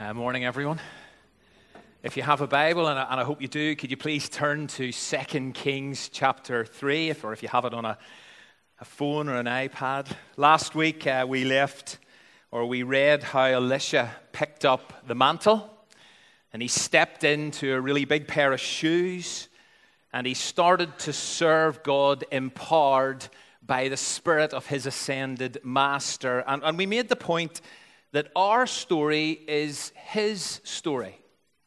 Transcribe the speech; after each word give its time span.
Uh, 0.00 0.14
morning, 0.14 0.46
everyone. 0.46 0.80
If 2.02 2.16
you 2.16 2.22
have 2.22 2.40
a 2.40 2.46
Bible, 2.46 2.88
and 2.88 2.98
I, 2.98 3.02
and 3.10 3.20
I, 3.20 3.22
hope 3.22 3.42
you 3.42 3.48
do, 3.48 3.76
could 3.76 3.90
you 3.90 3.98
please 3.98 4.30
turn 4.30 4.66
to 4.68 4.90
2 4.90 5.52
Kings 5.52 6.08
chapter 6.08 6.64
3, 6.64 7.10
if, 7.10 7.22
or 7.22 7.34
if 7.34 7.42
you 7.42 7.50
have 7.50 7.66
it 7.66 7.74
on 7.74 7.84
a, 7.84 7.98
a 8.80 8.84
phone 8.86 9.28
or 9.28 9.34
an 9.34 9.44
iPad. 9.44 10.06
Last 10.38 10.74
week, 10.74 11.06
uh, 11.06 11.26
we 11.28 11.44
left, 11.44 11.98
or 12.50 12.64
we 12.64 12.82
read 12.82 13.22
how 13.22 13.44
Elisha 13.44 14.10
picked 14.32 14.64
up 14.64 15.06
the 15.06 15.14
mantle, 15.14 15.70
and 16.54 16.62
he 16.62 16.68
stepped 16.68 17.22
into 17.22 17.74
a 17.74 17.80
really 17.82 18.06
big 18.06 18.26
pair 18.26 18.54
of 18.54 18.60
shoes, 18.60 19.48
and 20.14 20.26
he 20.26 20.32
started 20.32 20.98
to 21.00 21.12
serve 21.12 21.82
God 21.82 22.24
empowered 22.32 23.26
by 23.60 23.88
the 23.88 23.98
Spirit 23.98 24.54
of 24.54 24.64
his 24.64 24.86
ascended 24.86 25.58
Master. 25.62 26.42
And, 26.46 26.62
and 26.64 26.78
we 26.78 26.86
made 26.86 27.10
the 27.10 27.16
point 27.16 27.60
that 28.12 28.28
our 28.34 28.66
story 28.66 29.40
is 29.46 29.92
his 29.94 30.60
story. 30.64 31.16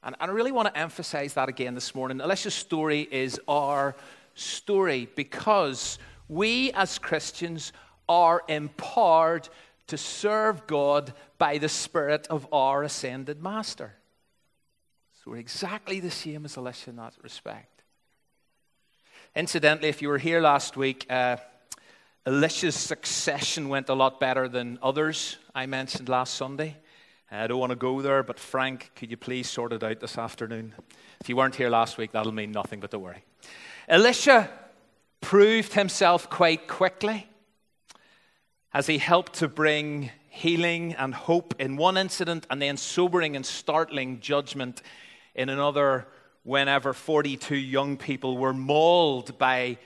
And, 0.03 0.15
and 0.20 0.29
I 0.29 0.33
really 0.33 0.52
want 0.52 0.73
to 0.73 0.77
emphasize 0.77 1.33
that 1.35 1.49
again 1.49 1.75
this 1.75 1.95
morning. 1.95 2.19
Elisha's 2.19 2.53
story 2.53 3.07
is 3.09 3.39
our 3.47 3.95
story 4.35 5.09
because 5.16 5.99
we 6.27 6.71
as 6.73 6.97
Christians 6.99 7.71
are 8.09 8.43
empowered 8.47 9.47
to 9.88 9.97
serve 9.97 10.67
God 10.67 11.13
by 11.38 11.57
the 11.57 11.69
Spirit 11.69 12.27
of 12.29 12.47
our 12.52 12.83
ascended 12.83 13.41
Master. 13.41 13.94
So 15.23 15.31
we're 15.31 15.38
exactly 15.38 15.99
the 15.99 16.11
same 16.11 16.44
as 16.45 16.57
Elisha 16.57 16.89
in 16.89 16.97
that 16.97 17.13
respect. 17.21 17.83
Incidentally, 19.35 19.89
if 19.89 20.02
you 20.02 20.09
were 20.09 20.17
here 20.17 20.41
last 20.41 20.75
week, 20.75 21.05
uh, 21.09 21.38
Elisha's 22.25 22.75
succession 22.75 23.67
went 23.67 23.89
a 23.89 23.93
lot 23.93 24.17
better 24.17 24.47
than 24.47 24.79
others 24.81 25.37
I 25.53 25.65
mentioned 25.65 26.07
last 26.07 26.35
Sunday. 26.35 26.77
Uh, 27.29 27.35
I 27.35 27.47
don't 27.47 27.59
want 27.59 27.71
to 27.71 27.75
go 27.75 28.01
there, 28.01 28.23
but 28.23 28.39
Frank, 28.39 28.91
could 28.95 29.11
you 29.11 29.17
please 29.17 29.49
sort 29.49 29.73
it 29.73 29.83
out 29.83 29.99
this 29.99 30.17
afternoon? 30.17 30.73
If 31.19 31.27
you 31.27 31.35
weren't 31.35 31.55
here 31.55 31.69
last 31.69 31.97
week, 31.97 32.13
that'll 32.13 32.31
mean 32.31 32.53
nothing, 32.53 32.80
but 32.80 32.91
don't 32.91 33.02
worry. 33.02 33.25
Elisha 33.89 34.49
proved 35.19 35.73
himself 35.73 36.30
quite 36.30 36.65
quickly 36.65 37.27
as 38.73 38.87
he 38.87 38.99
helped 38.99 39.33
to 39.33 39.49
bring 39.49 40.09
healing 40.30 40.93
and 40.93 41.13
hope 41.13 41.53
in 41.59 41.75
one 41.75 41.97
incident 41.97 42.47
and 42.49 42.61
then 42.61 42.77
sobering 42.77 43.35
and 43.35 43.45
startling 43.45 44.21
judgment 44.21 44.81
in 45.35 45.49
another 45.49 46.08
whenever 46.43 46.93
42 46.93 47.53
young 47.58 47.97
people 47.97 48.37
were 48.37 48.53
mauled 48.53 49.37
by 49.37 49.77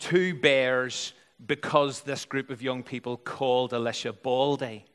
two 0.00 0.34
bears 0.34 1.12
because 1.44 2.02
this 2.02 2.24
group 2.24 2.50
of 2.50 2.62
young 2.62 2.82
people 2.82 3.16
called 3.16 3.74
Elisha 3.74 4.12
Baldy. 4.12 4.86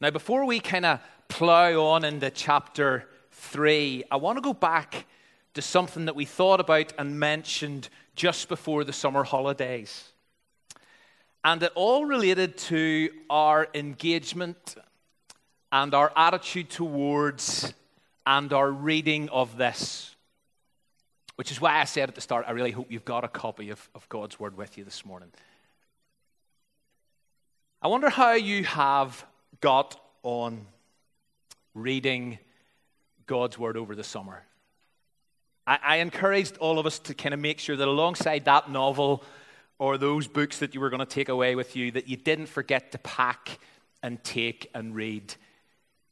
Now, 0.00 0.10
before 0.10 0.44
we 0.44 0.60
kind 0.60 0.84
of 0.84 1.00
plow 1.28 1.80
on 1.80 2.04
into 2.04 2.30
chapter 2.30 3.08
3, 3.30 4.04
I 4.10 4.16
want 4.16 4.36
to 4.36 4.42
go 4.42 4.52
back 4.52 5.06
to 5.54 5.62
something 5.62 6.06
that 6.06 6.16
we 6.16 6.24
thought 6.24 6.60
about 6.60 6.92
and 6.98 7.18
mentioned 7.18 7.88
just 8.14 8.48
before 8.48 8.84
the 8.84 8.92
summer 8.92 9.22
holidays. 9.22 10.10
And 11.44 11.62
it 11.62 11.72
all 11.74 12.04
related 12.04 12.56
to 12.58 13.10
our 13.28 13.68
engagement 13.74 14.76
and 15.70 15.94
our 15.94 16.12
attitude 16.16 16.70
towards 16.70 17.72
and 18.26 18.52
our 18.52 18.70
reading 18.70 19.28
of 19.30 19.56
this. 19.56 20.11
Which 21.36 21.50
is 21.50 21.60
why 21.60 21.80
I 21.80 21.84
said 21.84 22.08
at 22.08 22.14
the 22.14 22.20
start, 22.20 22.44
I 22.46 22.52
really 22.52 22.70
hope 22.70 22.90
you've 22.90 23.04
got 23.04 23.24
a 23.24 23.28
copy 23.28 23.70
of, 23.70 23.88
of 23.94 24.08
God's 24.08 24.38
Word 24.38 24.56
with 24.56 24.76
you 24.76 24.84
this 24.84 25.04
morning. 25.04 25.30
I 27.80 27.88
wonder 27.88 28.10
how 28.10 28.32
you 28.32 28.64
have 28.64 29.24
got 29.60 30.00
on 30.22 30.66
reading 31.74 32.38
God's 33.26 33.58
Word 33.58 33.76
over 33.76 33.94
the 33.94 34.04
summer. 34.04 34.44
I, 35.66 35.78
I 35.82 35.96
encouraged 35.96 36.58
all 36.58 36.78
of 36.78 36.86
us 36.86 36.98
to 37.00 37.14
kind 37.14 37.34
of 37.34 37.40
make 37.40 37.58
sure 37.58 37.76
that 37.76 37.88
alongside 37.88 38.44
that 38.44 38.70
novel 38.70 39.24
or 39.78 39.98
those 39.98 40.28
books 40.28 40.58
that 40.58 40.74
you 40.74 40.80
were 40.80 40.90
going 40.90 41.00
to 41.00 41.06
take 41.06 41.28
away 41.28 41.54
with 41.54 41.74
you, 41.74 41.90
that 41.92 42.08
you 42.08 42.16
didn't 42.16 42.46
forget 42.46 42.92
to 42.92 42.98
pack 42.98 43.58
and 44.02 44.22
take 44.22 44.70
and 44.74 44.94
read 44.94 45.34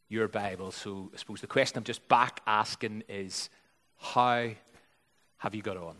your 0.09 0.29
Bible. 0.29 0.73
So 0.73 1.11
I 1.15 1.19
suppose 1.19 1.41
the 1.41 1.47
question 1.47 1.79
I'm 1.79 1.85
just 1.85 2.09
back 2.09 2.41
asking 2.47 3.05
is 3.09 3.49
how 3.97 4.51
have 5.41 5.55
you 5.55 5.63
got 5.63 5.79
on? 5.79 5.97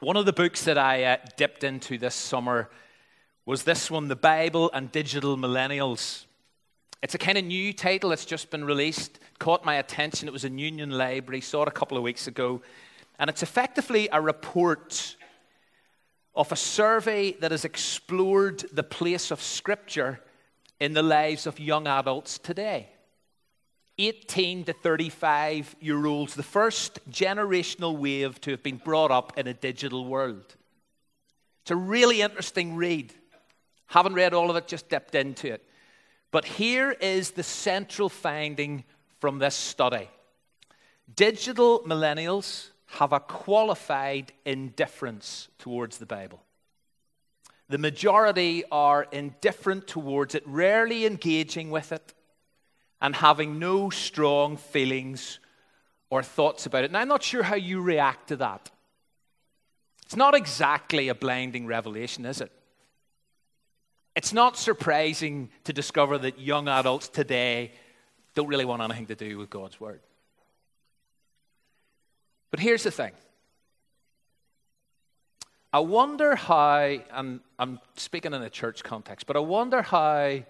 One 0.00 0.16
of 0.16 0.26
the 0.26 0.32
books 0.32 0.64
that 0.64 0.76
I 0.76 1.04
uh, 1.04 1.16
dipped 1.36 1.62
into 1.62 1.98
this 1.98 2.16
summer 2.16 2.68
was 3.46 3.62
this 3.62 3.92
one, 3.92 4.08
The 4.08 4.16
Bible 4.16 4.72
and 4.74 4.90
Digital 4.90 5.36
Millennials. 5.36 6.24
It's 7.00 7.14
a 7.14 7.18
kind 7.18 7.38
of 7.38 7.44
new 7.44 7.72
title, 7.72 8.10
that's 8.10 8.24
just 8.24 8.50
been 8.50 8.64
released. 8.64 9.20
Caught 9.38 9.64
my 9.64 9.76
attention. 9.76 10.26
It 10.26 10.32
was 10.32 10.44
in 10.44 10.58
Union 10.58 10.90
Library, 10.90 11.40
saw 11.40 11.62
it 11.62 11.68
a 11.68 11.72
couple 11.72 11.96
of 11.96 12.02
weeks 12.02 12.26
ago. 12.26 12.60
And 13.20 13.30
it's 13.30 13.44
effectively 13.44 14.08
a 14.10 14.20
report 14.20 15.16
of 16.34 16.50
a 16.50 16.56
survey 16.56 17.32
that 17.34 17.52
has 17.52 17.64
explored 17.64 18.64
the 18.72 18.82
place 18.82 19.30
of 19.30 19.40
Scripture 19.40 20.18
in 20.80 20.92
the 20.92 21.04
lives 21.04 21.46
of 21.46 21.60
young 21.60 21.86
adults 21.86 22.36
today. 22.36 22.88
18 23.98 24.64
to 24.64 24.72
35 24.72 25.76
year 25.80 26.06
olds, 26.06 26.34
the 26.34 26.42
first 26.42 26.98
generational 27.10 27.96
wave 27.96 28.40
to 28.42 28.50
have 28.50 28.62
been 28.62 28.78
brought 28.78 29.10
up 29.10 29.38
in 29.38 29.46
a 29.46 29.54
digital 29.54 30.04
world. 30.04 30.56
It's 31.62 31.70
a 31.70 31.76
really 31.76 32.22
interesting 32.22 32.74
read. 32.74 33.12
Haven't 33.86 34.14
read 34.14 34.34
all 34.34 34.50
of 34.50 34.56
it, 34.56 34.66
just 34.66 34.88
dipped 34.88 35.14
into 35.14 35.52
it. 35.52 35.62
But 36.30 36.44
here 36.44 36.92
is 36.92 37.32
the 37.32 37.42
central 37.42 38.08
finding 38.08 38.84
from 39.20 39.38
this 39.38 39.54
study 39.54 40.08
digital 41.14 41.80
millennials 41.80 42.68
have 42.86 43.12
a 43.12 43.20
qualified 43.20 44.32
indifference 44.44 45.48
towards 45.58 45.98
the 45.98 46.06
Bible. 46.06 46.42
The 47.68 47.78
majority 47.78 48.64
are 48.70 49.06
indifferent 49.12 49.86
towards 49.86 50.34
it, 50.34 50.42
rarely 50.46 51.06
engaging 51.06 51.70
with 51.70 51.92
it 51.92 52.12
and 53.02 53.16
having 53.16 53.58
no 53.58 53.90
strong 53.90 54.56
feelings 54.56 55.40
or 56.08 56.22
thoughts 56.22 56.66
about 56.66 56.84
it. 56.84 56.92
Now, 56.92 57.00
I'm 57.00 57.08
not 57.08 57.22
sure 57.22 57.42
how 57.42 57.56
you 57.56 57.82
react 57.82 58.28
to 58.28 58.36
that. 58.36 58.70
It's 60.04 60.14
not 60.14 60.34
exactly 60.34 61.08
a 61.08 61.14
blinding 61.14 61.66
revelation, 61.66 62.24
is 62.24 62.40
it? 62.40 62.52
It's 64.14 64.32
not 64.32 64.56
surprising 64.56 65.50
to 65.64 65.72
discover 65.72 66.16
that 66.18 66.38
young 66.38 66.68
adults 66.68 67.08
today 67.08 67.72
don't 68.34 68.46
really 68.46 68.64
want 68.64 68.82
anything 68.82 69.06
to 69.06 69.14
do 69.16 69.36
with 69.36 69.50
God's 69.50 69.80
Word. 69.80 70.00
But 72.50 72.60
here's 72.60 72.84
the 72.84 72.90
thing 72.90 73.12
I 75.72 75.80
wonder 75.80 76.36
how, 76.36 76.98
and 77.12 77.40
I'm 77.58 77.80
speaking 77.96 78.32
in 78.32 78.42
a 78.42 78.50
church 78.50 78.84
context, 78.84 79.26
but 79.26 79.36
I 79.36 79.40
wonder 79.40 79.82
how 79.82 80.42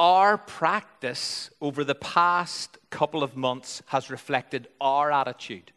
our 0.00 0.38
practice 0.38 1.50
over 1.60 1.84
the 1.84 1.94
past 1.94 2.78
couple 2.88 3.22
of 3.22 3.36
months 3.36 3.82
has 3.84 4.08
reflected 4.08 4.66
our 4.80 5.12
attitude 5.12 5.72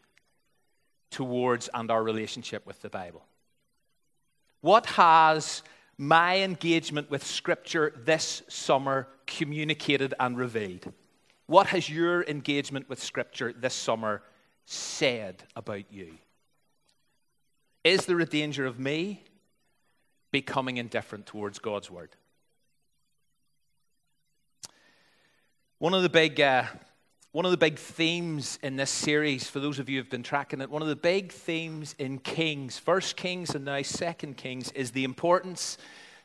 towards 1.10 1.68
and 1.74 1.90
our 1.90 2.02
relationship 2.02 2.66
with 2.66 2.80
the 2.80 2.88
Bible. 2.88 3.22
What 4.62 4.86
has 4.86 5.62
my 5.98 6.38
engagement 6.38 7.10
with 7.10 7.22
Scripture 7.22 7.92
this 8.06 8.42
summer 8.48 9.08
communicated 9.26 10.14
and 10.18 10.38
revealed? 10.38 10.90
What 11.46 11.66
has 11.66 11.90
your 11.90 12.24
engagement 12.24 12.88
with 12.88 13.02
Scripture 13.02 13.52
this 13.52 13.74
summer 13.74 14.22
said 14.64 15.42
about 15.54 15.92
you? 15.92 16.14
Is 17.84 18.06
there 18.06 18.20
a 18.20 18.24
danger 18.24 18.64
of 18.64 18.80
me 18.80 19.22
becoming 20.32 20.78
indifferent 20.78 21.26
towards 21.26 21.58
God's 21.58 21.90
Word? 21.90 22.16
One 25.84 25.92
of 25.92 26.02
the 26.02 26.08
big, 26.08 26.40
uh, 26.40 26.64
one 27.32 27.44
of 27.44 27.50
the 27.50 27.58
big 27.58 27.78
themes 27.78 28.58
in 28.62 28.76
this 28.76 28.88
series, 28.88 29.50
for 29.50 29.60
those 29.60 29.78
of 29.78 29.90
you 29.90 29.98
who've 29.98 30.08
been 30.08 30.22
tracking 30.22 30.62
it, 30.62 30.70
one 30.70 30.80
of 30.80 30.88
the 30.88 30.96
big 30.96 31.30
themes 31.30 31.94
in 31.98 32.20
Kings, 32.20 32.78
First 32.78 33.16
Kings 33.16 33.54
and 33.54 33.66
now 33.66 33.82
Second 33.82 34.38
Kings, 34.38 34.72
is 34.72 34.92
the 34.92 35.04
importance, 35.04 35.76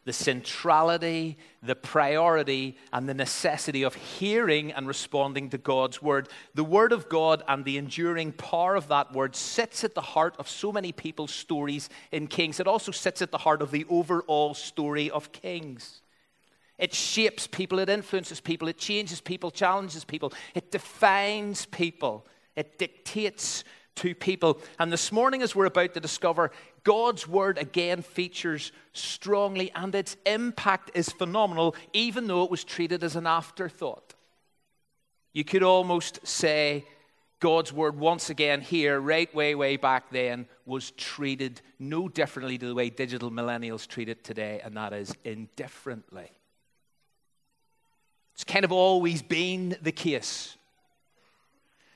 the 0.06 0.14
centrality, 0.14 1.38
the 1.62 1.76
priority, 1.76 2.78
and 2.94 3.10
the 3.10 3.14
necessity 3.14 3.84
of 3.84 3.96
hearing 3.96 4.72
and 4.72 4.88
responding 4.88 5.50
to 5.50 5.58
God's 5.58 6.02
word. 6.02 6.30
The 6.54 6.64
word 6.64 6.94
of 6.94 7.10
God 7.10 7.44
and 7.46 7.66
the 7.66 7.78
enduring 7.78 8.32
power 8.32 8.78
of 8.78 8.88
that 8.88 9.12
word 9.12 9.36
sits 9.36 9.84
at 9.84 9.94
the 9.94 10.00
heart 10.00 10.36
of 10.40 10.48
so 10.48 10.72
many 10.72 10.94
people's 10.94 11.34
stories 11.34 11.90
in 12.14 12.28
Kings. 12.28 12.62
It 12.62 12.68
also 12.68 12.94
sits 12.94 13.22
at 13.22 13.32
the 13.32 13.40
heart 13.40 13.62
of 13.62 13.72
the 13.72 13.86
overall 13.90 14.54
story 14.54 15.12
of 15.12 15.34
Kings. 15.34 16.00
It 16.80 16.94
shapes 16.94 17.46
people, 17.46 17.80
it 17.80 17.90
influences 17.90 18.40
people, 18.40 18.70
it 18.70 18.78
changes 18.78 19.20
people, 19.20 19.52
challenges 19.52 20.06
people, 20.06 20.34
it 20.56 20.72
defines 20.72 21.66
people, 21.66 22.26
it 22.56 22.80
dictates 22.80 23.66
to 23.96 24.16
people. 24.16 24.62
And 24.80 24.92
this 24.92 25.12
morning, 25.12 25.42
as 25.42 25.54
we're 25.54 25.66
about 25.66 25.94
to 25.94 26.00
discover, 26.00 26.52
God's 26.86 27.28
word 27.28 27.58
again 27.58 28.02
features 28.02 28.72
strongly, 28.94 29.72
and 29.76 29.94
its 29.94 30.16
impact 30.26 30.92
is 30.94 31.10
phenomenal, 31.10 31.76
even 31.92 32.28
though 32.28 32.44
it 32.46 32.52
was 32.52 32.64
treated 32.64 33.04
as 33.04 33.18
an 33.18 33.28
afterthought. 33.28 34.14
You 35.34 35.44
could 35.44 35.64
almost 35.64 36.26
say 36.26 36.86
God's 37.42 37.74
word, 37.74 37.98
once 37.98 38.30
again, 38.30 38.62
here, 38.62 39.00
right 39.02 39.34
way, 39.36 39.54
way 39.54 39.76
back 39.76 40.12
then, 40.12 40.48
was 40.66 40.92
treated 40.92 41.62
no 41.78 42.08
differently 42.08 42.58
to 42.58 42.68
the 42.68 42.76
way 42.76 42.90
digital 42.90 43.32
millennials 43.32 43.86
treat 43.86 44.08
it 44.08 44.24
today, 44.24 44.62
and 44.64 44.78
that 44.78 44.94
is 44.94 45.14
indifferently. 45.26 46.32
Kind 48.60 48.66
of 48.66 48.72
always 48.74 49.22
been 49.22 49.78
the 49.82 49.94
case. 49.94 50.58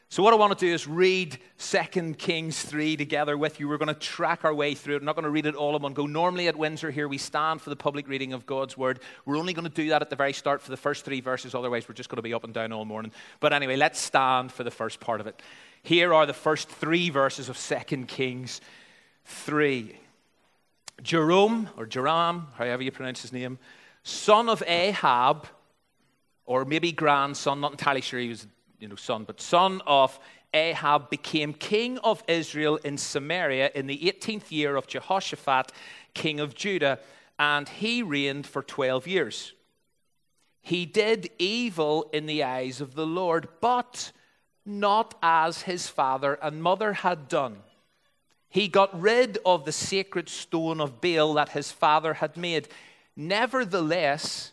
So, 0.07 0.23
what 0.23 0.31
I 0.31 0.37
want 0.37 0.57
to 0.57 0.65
do 0.65 0.73
is 0.73 0.87
read 0.87 1.37
2 1.57 2.13
Kings 2.13 2.61
3 2.61 2.95
together 2.95 3.37
with 3.37 3.59
you. 3.59 3.67
We're 3.67 3.77
going 3.77 3.93
to 3.93 3.99
track 3.99 4.45
our 4.45 4.53
way 4.53 4.73
through 4.73 4.95
it. 4.95 4.99
I'm 4.99 5.03
not 5.03 5.17
going 5.17 5.25
to 5.25 5.29
read 5.29 5.45
it 5.45 5.55
all 5.55 5.75
in 5.75 5.81
one 5.81 5.91
go. 5.91 6.05
Normally 6.05 6.47
at 6.47 6.55
Windsor 6.55 6.89
here, 6.89 7.09
we 7.09 7.17
stand 7.17 7.61
for 7.61 7.69
the 7.69 7.75
public 7.75 8.07
reading 8.07 8.31
of 8.31 8.45
God's 8.45 8.77
Word. 8.77 9.01
We're 9.25 9.35
only 9.35 9.51
going 9.51 9.67
to 9.67 9.75
do 9.75 9.89
that 9.89 10.01
at 10.01 10.09
the 10.09 10.15
very 10.15 10.31
start 10.31 10.61
for 10.61 10.71
the 10.71 10.77
first 10.77 11.03
three 11.03 11.19
verses, 11.19 11.53
otherwise, 11.53 11.89
we're 11.89 11.95
just 11.95 12.07
going 12.07 12.15
to 12.15 12.21
be 12.21 12.33
up 12.33 12.45
and 12.45 12.53
down 12.53 12.71
all 12.71 12.85
morning. 12.85 13.11
But 13.41 13.51
anyway, 13.51 13.75
let's 13.75 13.99
stand 13.99 14.53
for 14.53 14.63
the 14.63 14.71
first 14.71 15.01
part 15.01 15.19
of 15.19 15.27
it. 15.27 15.41
Here 15.81 16.13
are 16.13 16.25
the 16.25 16.31
first 16.31 16.69
three 16.69 17.09
verses 17.09 17.49
of 17.49 17.57
2 17.57 18.05
Kings 18.05 18.61
3. 19.25 19.99
Jerome, 21.01 21.69
or 21.75 21.85
Joram, 21.85 22.47
however 22.53 22.83
you 22.83 22.91
pronounce 22.91 23.21
his 23.21 23.33
name, 23.33 23.59
son 24.03 24.47
of 24.47 24.63
Ahab, 24.65 25.45
or 26.45 26.65
maybe 26.65 26.91
grandson, 26.91 27.61
not 27.61 27.71
entirely 27.71 28.01
sure 28.01 28.19
he 28.19 28.29
was 28.29 28.47
you 28.79 28.87
know, 28.87 28.95
son, 28.95 29.23
but 29.23 29.39
son 29.39 29.81
of 29.87 30.19
Ahab, 30.53 31.09
became 31.09 31.53
king 31.53 31.97
of 31.99 32.23
Israel 32.27 32.77
in 32.83 32.97
Samaria 32.97 33.71
in 33.73 33.87
the 33.87 33.97
18th 33.97 34.51
year 34.51 34.75
of 34.75 34.87
Jehoshaphat, 34.87 35.71
king 36.13 36.39
of 36.39 36.53
Judah, 36.53 36.99
and 37.39 37.67
he 37.67 38.03
reigned 38.03 38.45
for 38.45 38.61
12 38.61 39.07
years. 39.07 39.53
He 40.61 40.85
did 40.85 41.29
evil 41.39 42.09
in 42.13 42.25
the 42.25 42.43
eyes 42.43 42.81
of 42.81 42.95
the 42.95 43.05
Lord, 43.05 43.47
but 43.59 44.11
not 44.65 45.15
as 45.21 45.63
his 45.63 45.87
father 45.87 46.35
and 46.41 46.63
mother 46.63 46.93
had 46.93 47.27
done. 47.27 47.57
He 48.47 48.67
got 48.67 48.99
rid 48.99 49.39
of 49.45 49.65
the 49.65 49.71
sacred 49.71 50.29
stone 50.29 50.79
of 50.79 51.01
Baal 51.01 51.33
that 51.33 51.49
his 51.49 51.71
father 51.71 52.13
had 52.15 52.37
made. 52.37 52.69
Nevertheless, 53.15 54.52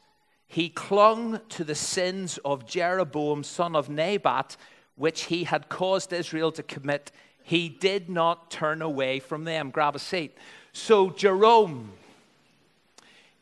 he 0.51 0.69
clung 0.69 1.41
to 1.51 1.63
the 1.63 1.77
sins 1.77 2.37
of 2.45 2.67
Jeroboam, 2.67 3.45
son 3.45 3.77
of 3.77 3.89
Nebat, 3.89 4.57
which 4.97 5.23
he 5.27 5.45
had 5.45 5.69
caused 5.69 6.13
Israel 6.13 6.51
to 6.51 6.65
commit. 6.65 7.13
He 7.45 7.69
did 7.69 8.11
not 8.11 8.51
turn 8.51 8.83
away 8.83 9.21
from 9.21 9.45
them. 9.45 9.71
Grab 9.71 9.95
a 9.95 10.01
seat. 10.01 10.37
So, 10.73 11.11
Jerome 11.11 11.93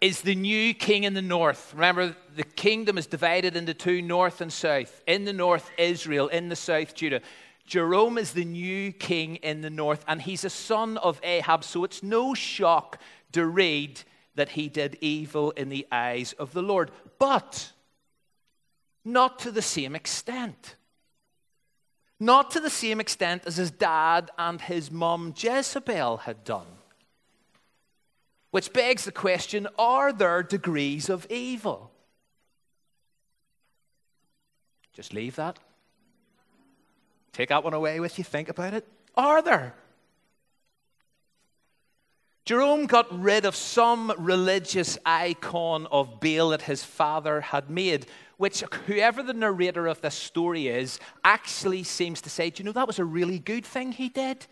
is 0.03 0.21
the 0.21 0.35
new 0.35 0.75
king 0.75 1.05
in 1.05 1.15
the 1.15 1.23
north. 1.23 1.73
Remember, 1.73 2.15
the 2.37 2.45
kingdom 2.45 2.99
is 2.99 3.07
divided 3.07 3.57
into 3.57 3.73
two 3.73 4.03
north 4.03 4.43
and 4.43 4.53
south. 4.53 5.03
In 5.07 5.25
the 5.25 5.33
north, 5.33 5.71
Israel. 5.79 6.29
In 6.29 6.51
the 6.51 6.57
south, 6.57 6.95
Judah. 6.95 7.23
Jerome 7.65 8.19
is 8.19 8.33
the 8.33 8.45
new 8.45 8.93
king 8.93 9.37
in 9.37 9.63
the 9.63 9.71
north, 9.71 10.05
and 10.07 10.21
he's 10.21 10.45
a 10.45 10.51
son 10.51 10.99
of 10.99 11.19
Ahab, 11.23 11.65
so 11.65 11.85
it's 11.85 12.03
no 12.03 12.35
shock 12.35 13.01
to 13.33 13.47
read 13.47 14.03
that 14.39 14.51
he 14.51 14.69
did 14.69 14.97
evil 15.01 15.51
in 15.51 15.69
the 15.69 15.85
eyes 15.91 16.33
of 16.35 16.53
the 16.53 16.63
Lord, 16.63 16.93
but 17.19 17.73
not 19.05 19.41
to 19.41 19.51
the 19.51 19.63
same 19.63 19.97
extent. 19.97 20.77
Not 22.21 22.53
to 22.53 22.61
the 22.61 22.71
same 22.71 23.01
extent 23.01 23.43
as 23.47 23.57
his 23.57 23.73
dad 23.73 24.31
and 24.39 24.61
his 24.61 24.93
mum 24.93 25.35
Jezebel 25.37 26.19
had 26.19 26.45
done. 26.45 26.67
Which 28.53 28.73
begs 28.73 29.05
the 29.05 29.13
question 29.13 29.67
are 29.77 30.13
there 30.13 30.45
degrees 30.45 31.09
of 31.09 31.27
evil? 31.31 31.91
Just 34.93 35.13
leave 35.13 35.35
that. 35.35 35.59
Take 37.33 37.49
that 37.49 37.65
one 37.65 37.75
away 37.75 37.99
with 37.99 38.19
you. 38.19 38.25
Think 38.25 38.49
about 38.49 38.73
it. 38.73 38.87
Are 39.17 39.43
there? 39.43 39.75
Jerome 42.49 42.87
got 42.87 43.07
rid 43.21 43.45
of 43.45 43.55
some 43.55 44.11
religious 44.17 44.97
icon 45.05 45.87
of 45.93 46.19
Baal 46.19 46.49
that 46.49 46.63
his 46.63 46.83
father 46.83 47.43
had 47.43 47.69
made, 47.69 48.07
which 48.39 48.63
whoever 48.87 49.23
the 49.23 49.35
narrator 49.35 49.87
of 49.87 50.01
this 50.01 50.15
story 50.15 50.69
is 50.69 50.99
actually 51.23 51.83
seems 51.83 52.23
to 52.23 52.31
say, 52.31 52.49
Do 52.49 52.63
you 52.63 52.65
know 52.65 52.73
that 52.73 52.87
was 52.87 52.99
a 52.99 53.05
really 53.05 53.39
good 53.39 53.67
thing 53.67 53.93
he 53.93 54.09
did? 54.09 54.47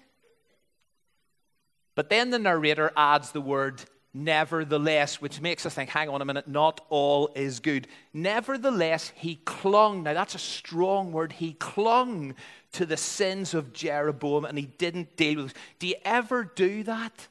But 1.94 2.10
then 2.10 2.28
the 2.28 2.38
narrator 2.38 2.92
adds 2.98 3.32
the 3.32 3.40
word 3.40 3.82
nevertheless, 4.12 5.22
which 5.22 5.40
makes 5.40 5.64
us 5.64 5.72
think, 5.72 5.88
hang 5.88 6.10
on 6.10 6.20
a 6.20 6.26
minute, 6.26 6.48
not 6.48 6.82
all 6.90 7.30
is 7.34 7.60
good. 7.60 7.88
Nevertheless, 8.12 9.10
he 9.16 9.36
clung. 9.46 10.02
Now, 10.02 10.12
that's 10.12 10.34
a 10.34 10.38
strong 10.38 11.12
word. 11.12 11.32
He 11.32 11.54
clung 11.54 12.34
to 12.72 12.84
the 12.84 12.98
sins 12.98 13.54
of 13.54 13.72
Jeroboam 13.72 14.44
and 14.44 14.58
he 14.58 14.66
didn't 14.66 15.16
deal 15.16 15.44
with. 15.44 15.52
it. 15.52 15.56
Do 15.78 15.86
you 15.86 15.94
ever 16.04 16.44
do 16.44 16.82
that? 16.82 17.28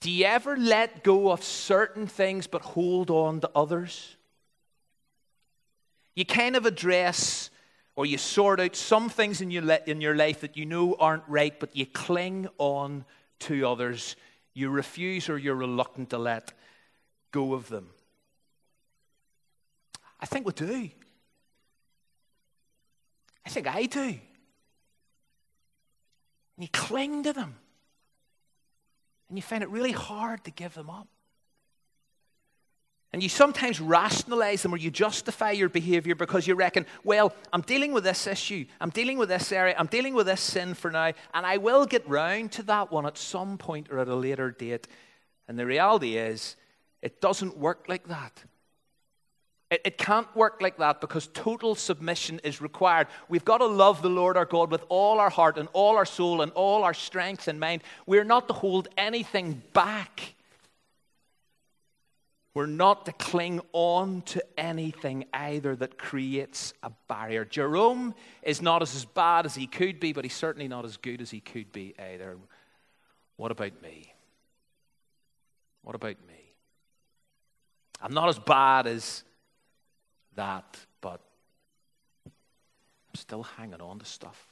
Do 0.00 0.10
you 0.10 0.24
ever 0.24 0.56
let 0.56 1.04
go 1.04 1.30
of 1.30 1.44
certain 1.44 2.06
things 2.06 2.46
but 2.46 2.62
hold 2.62 3.10
on 3.10 3.40
to 3.40 3.50
others? 3.54 4.16
You 6.14 6.24
kind 6.24 6.56
of 6.56 6.64
address 6.64 7.50
or 7.96 8.06
you 8.06 8.16
sort 8.16 8.60
out 8.60 8.76
some 8.76 9.10
things 9.10 9.42
in 9.42 9.50
your, 9.50 9.70
in 9.86 10.00
your 10.00 10.16
life 10.16 10.40
that 10.40 10.56
you 10.56 10.64
know 10.64 10.94
aren't 10.98 11.24
right, 11.28 11.58
but 11.60 11.76
you 11.76 11.84
cling 11.84 12.48
on 12.56 13.04
to 13.40 13.68
others. 13.68 14.16
You 14.54 14.70
refuse 14.70 15.28
or 15.28 15.36
you're 15.36 15.54
reluctant 15.54 16.10
to 16.10 16.18
let 16.18 16.54
go 17.30 17.52
of 17.52 17.68
them. 17.68 17.90
I 20.18 20.26
think 20.26 20.46
we 20.46 20.52
do. 20.52 20.90
I 23.44 23.48
think 23.50 23.66
I 23.66 23.84
do. 23.84 24.00
And 24.00 24.18
you 26.58 26.68
cling 26.72 27.22
to 27.24 27.34
them 27.34 27.56
and 29.30 29.38
you 29.38 29.42
find 29.42 29.62
it 29.62 29.70
really 29.70 29.92
hard 29.92 30.44
to 30.44 30.50
give 30.50 30.74
them 30.74 30.90
up. 30.90 31.08
And 33.12 33.22
you 33.22 33.28
sometimes 33.28 33.80
rationalize 33.80 34.62
them 34.62 34.74
or 34.74 34.76
you 34.76 34.90
justify 34.90 35.52
your 35.52 35.68
behavior 35.68 36.14
because 36.14 36.46
you 36.46 36.54
reckon, 36.54 36.86
well, 37.02 37.32
I'm 37.52 37.62
dealing 37.62 37.92
with 37.92 38.04
this 38.04 38.26
issue, 38.26 38.66
I'm 38.80 38.90
dealing 38.90 39.18
with 39.18 39.28
this 39.28 39.50
area, 39.50 39.74
I'm 39.78 39.86
dealing 39.86 40.14
with 40.14 40.26
this 40.26 40.40
sin 40.40 40.74
for 40.74 40.90
now, 40.90 41.12
and 41.34 41.46
I 41.46 41.56
will 41.56 41.86
get 41.86 42.08
round 42.08 42.52
to 42.52 42.62
that 42.64 42.92
one 42.92 43.06
at 43.06 43.18
some 43.18 43.56
point 43.56 43.88
or 43.90 43.98
at 43.98 44.08
a 44.08 44.14
later 44.14 44.50
date. 44.50 44.86
And 45.48 45.58
the 45.58 45.66
reality 45.66 46.16
is, 46.16 46.56
it 47.02 47.20
doesn't 47.20 47.56
work 47.56 47.86
like 47.88 48.06
that. 48.08 48.44
It, 49.70 49.82
it 49.84 49.98
can't 49.98 50.34
work 50.36 50.60
like 50.60 50.78
that 50.78 51.00
because 51.00 51.28
total 51.28 51.74
submission 51.74 52.40
is 52.42 52.60
required. 52.60 53.06
We've 53.28 53.44
got 53.44 53.58
to 53.58 53.66
love 53.66 54.02
the 54.02 54.08
Lord 54.08 54.36
our 54.36 54.44
God 54.44 54.70
with 54.70 54.84
all 54.88 55.20
our 55.20 55.30
heart 55.30 55.58
and 55.58 55.68
all 55.72 55.96
our 55.96 56.04
soul 56.04 56.42
and 56.42 56.52
all 56.52 56.82
our 56.82 56.94
strength 56.94 57.48
and 57.48 57.60
mind. 57.60 57.82
We're 58.06 58.24
not 58.24 58.48
to 58.48 58.54
hold 58.54 58.88
anything 58.98 59.62
back. 59.72 60.34
We're 62.52 62.66
not 62.66 63.06
to 63.06 63.12
cling 63.12 63.60
on 63.72 64.22
to 64.22 64.42
anything 64.58 65.26
either 65.32 65.76
that 65.76 65.98
creates 65.98 66.74
a 66.82 66.90
barrier. 67.08 67.44
Jerome 67.44 68.12
is 68.42 68.60
not 68.60 68.82
as 68.82 69.04
bad 69.04 69.46
as 69.46 69.54
he 69.54 69.68
could 69.68 70.00
be, 70.00 70.12
but 70.12 70.24
he's 70.24 70.34
certainly 70.34 70.66
not 70.66 70.84
as 70.84 70.96
good 70.96 71.20
as 71.20 71.30
he 71.30 71.40
could 71.40 71.70
be 71.70 71.94
either. 71.96 72.36
What 73.36 73.52
about 73.52 73.80
me? 73.80 74.12
What 75.82 75.94
about 75.94 76.16
me? 76.26 76.52
I'm 78.02 78.12
not 78.12 78.28
as 78.28 78.38
bad 78.40 78.88
as 78.88 79.22
that, 80.36 80.78
but 81.00 81.20
I'm 82.24 83.14
still 83.14 83.42
hanging 83.42 83.80
on 83.80 83.98
to 83.98 84.04
stuff. 84.04 84.46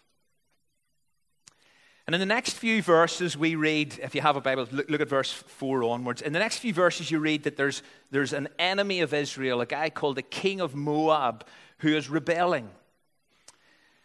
And 2.07 2.15
in 2.15 2.21
the 2.21 2.27
next 2.27 2.55
few 2.55 2.83
verses, 2.83 3.37
we 3.37 3.55
read, 3.55 3.99
if 4.03 4.15
you 4.15 4.23
have 4.23 4.35
a 4.35 4.41
Bible, 4.41 4.67
look, 4.73 4.89
look, 4.89 5.03
at 5.03 5.11
verse 5.11 5.31
4 5.31 5.85
onwards. 5.85 6.23
In 6.23 6.33
the 6.33 6.39
next 6.39 6.57
few 6.57 6.73
verses, 6.73 7.11
you 7.11 7.19
read 7.19 7.43
that 7.43 7.59
there's, 7.59 7.83
there's 8.11 8.33
an 8.33 8.49
enemy 8.59 9.03
of 9.03 9.13
Israel, 9.13 9.61
a 9.61 9.67
guy 9.67 9.91
called 9.91 10.17
the 10.17 10.23
king 10.23 10.63
of 10.63 10.75
Moab, 10.75 11.45
who 11.81 11.95
is 11.95 12.09
rebelling. 12.09 12.71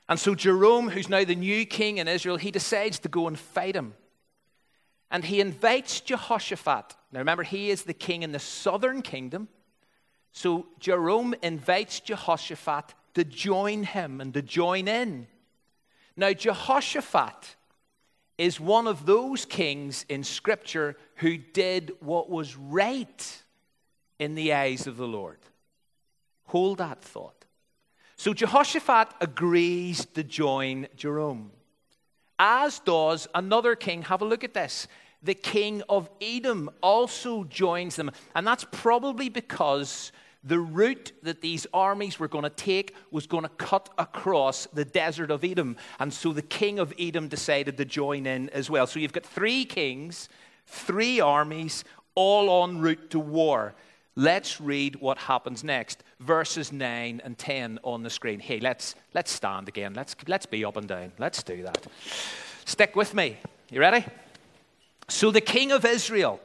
And 0.09 0.19
so 0.19 0.35
Jerome, 0.35 0.89
who's 0.89 1.07
now 1.07 1.23
the 1.23 1.33
new 1.33 1.65
king 1.65 1.97
in 1.97 2.09
Israel, 2.09 2.35
he 2.35 2.51
decides 2.51 2.99
to 2.99 3.07
go 3.07 3.27
and 3.27 3.39
fight 3.39 3.73
him. 3.73 3.93
And 5.09 5.23
he 5.23 5.39
invites 5.39 6.01
Jehoshaphat. 6.01 6.95
Now 7.13 7.19
remember, 7.19 7.43
he 7.43 7.69
is 7.69 7.83
the 7.83 7.93
king 7.93 8.23
in 8.23 8.33
the 8.33 8.39
southern 8.39 9.01
kingdom. 9.01 9.47
So 10.33 10.65
Jerome 10.79 11.35
invites 11.41 11.99
Jehoshaphat 11.99 12.93
to 13.13 13.23
join 13.23 13.83
him 13.83 14.19
and 14.19 14.33
to 14.33 14.41
join 14.41 14.87
in. 14.87 15.27
Now, 16.17 16.33
Jehoshaphat 16.33 17.55
is 18.37 18.59
one 18.59 18.87
of 18.87 19.05
those 19.05 19.45
kings 19.45 20.05
in 20.09 20.23
Scripture 20.23 20.97
who 21.17 21.37
did 21.37 21.91
what 21.99 22.29
was 22.29 22.55
right 22.57 23.43
in 24.19 24.35
the 24.35 24.53
eyes 24.53 24.87
of 24.87 24.97
the 24.97 25.07
Lord. 25.07 25.37
Hold 26.45 26.79
that 26.79 27.01
thought. 27.01 27.45
So 28.15 28.33
Jehoshaphat 28.33 29.09
agrees 29.21 30.05
to 30.13 30.23
join 30.23 30.87
Jerome, 30.95 31.51
as 32.39 32.79
does 32.79 33.27
another 33.35 33.75
king. 33.75 34.03
Have 34.03 34.21
a 34.21 34.25
look 34.25 34.43
at 34.43 34.53
this. 34.53 34.87
The 35.23 35.33
king 35.33 35.81
of 35.87 36.09
Edom 36.21 36.69
also 36.81 37.45
joins 37.45 37.95
them, 37.95 38.11
and 38.35 38.45
that's 38.45 38.65
probably 38.71 39.29
because 39.29 40.11
the 40.43 40.59
route 40.59 41.13
that 41.23 41.41
these 41.41 41.65
armies 41.73 42.19
were 42.19 42.27
going 42.27 42.43
to 42.43 42.49
take 42.49 42.93
was 43.11 43.25
going 43.27 43.43
to 43.43 43.49
cut 43.49 43.89
across 43.97 44.67
the 44.73 44.83
desert 44.83 45.31
of 45.31 45.43
Edom. 45.43 45.77
And 45.99 46.13
so 46.13 46.33
the 46.33 46.41
king 46.41 46.79
of 46.79 46.93
Edom 46.99 47.29
decided 47.29 47.77
to 47.77 47.85
join 47.85 48.25
in 48.25 48.49
as 48.49 48.69
well. 48.69 48.85
So 48.85 48.99
you've 48.99 49.13
got 49.13 49.25
three 49.25 49.63
kings, 49.63 50.27
three 50.67 51.21
armies, 51.21 51.85
all 52.15 52.63
en 52.65 52.79
route 52.79 53.09
to 53.11 53.19
war. 53.19 53.73
Let's 54.15 54.61
read 54.61 54.97
what 54.97 55.17
happens 55.17 55.63
next. 55.63 56.03
Verses 56.19 56.71
9 56.71 57.21
and 57.23 57.37
10 57.37 57.79
on 57.83 58.03
the 58.03 58.09
screen. 58.09 58.39
Hey, 58.39 58.59
let's, 58.59 58.95
let's 59.13 59.31
stand 59.31 59.67
again. 59.67 59.93
Let's, 59.93 60.15
let's 60.27 60.45
be 60.45 60.63
up 60.65 60.77
and 60.77 60.87
down. 60.87 61.13
Let's 61.17 61.41
do 61.41 61.63
that. 61.63 61.87
Stick 62.65 62.95
with 62.95 63.13
me. 63.13 63.37
You 63.71 63.79
ready? 63.79 64.05
So 65.07 65.31
the 65.31 65.41
king 65.41 65.71
of 65.71 65.85
Israel 65.85 66.39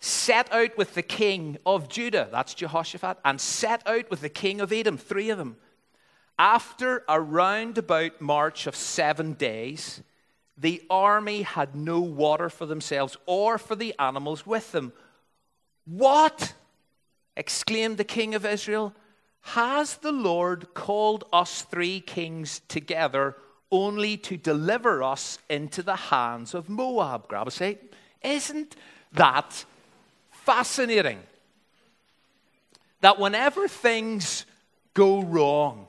set 0.00 0.52
out 0.52 0.76
with 0.76 0.94
the 0.94 1.02
king 1.02 1.58
of 1.64 1.88
Judah, 1.88 2.28
that's 2.32 2.54
Jehoshaphat, 2.54 3.18
and 3.24 3.40
set 3.40 3.86
out 3.86 4.10
with 4.10 4.20
the 4.20 4.28
king 4.28 4.60
of 4.60 4.72
Edom, 4.72 4.98
three 4.98 5.30
of 5.30 5.38
them. 5.38 5.56
After 6.38 7.04
a 7.08 7.20
roundabout 7.20 8.20
march 8.20 8.66
of 8.66 8.74
seven 8.74 9.34
days, 9.34 10.02
the 10.56 10.82
army 10.90 11.42
had 11.42 11.76
no 11.76 12.00
water 12.00 12.48
for 12.50 12.66
themselves 12.66 13.16
or 13.26 13.58
for 13.58 13.76
the 13.76 13.94
animals 13.98 14.46
with 14.46 14.72
them. 14.72 14.92
What? 15.84 16.54
exclaimed 17.36 17.96
the 17.96 18.04
king 18.04 18.34
of 18.34 18.44
Israel. 18.44 18.94
Has 19.40 19.96
the 19.96 20.12
Lord 20.12 20.74
called 20.74 21.24
us 21.32 21.62
three 21.62 22.00
kings 22.00 22.60
together 22.68 23.36
only 23.72 24.16
to 24.18 24.36
deliver 24.36 25.02
us 25.02 25.38
into 25.50 25.82
the 25.82 25.96
hands 25.96 26.54
of 26.54 26.68
Moab? 26.68 27.26
Grab 27.26 27.48
a 27.48 27.50
seat. 27.50 27.92
Isn't 28.22 28.76
that 29.14 29.64
fascinating? 30.30 31.18
That 33.00 33.18
whenever 33.18 33.66
things 33.66 34.46
go 34.94 35.22
wrong, 35.22 35.88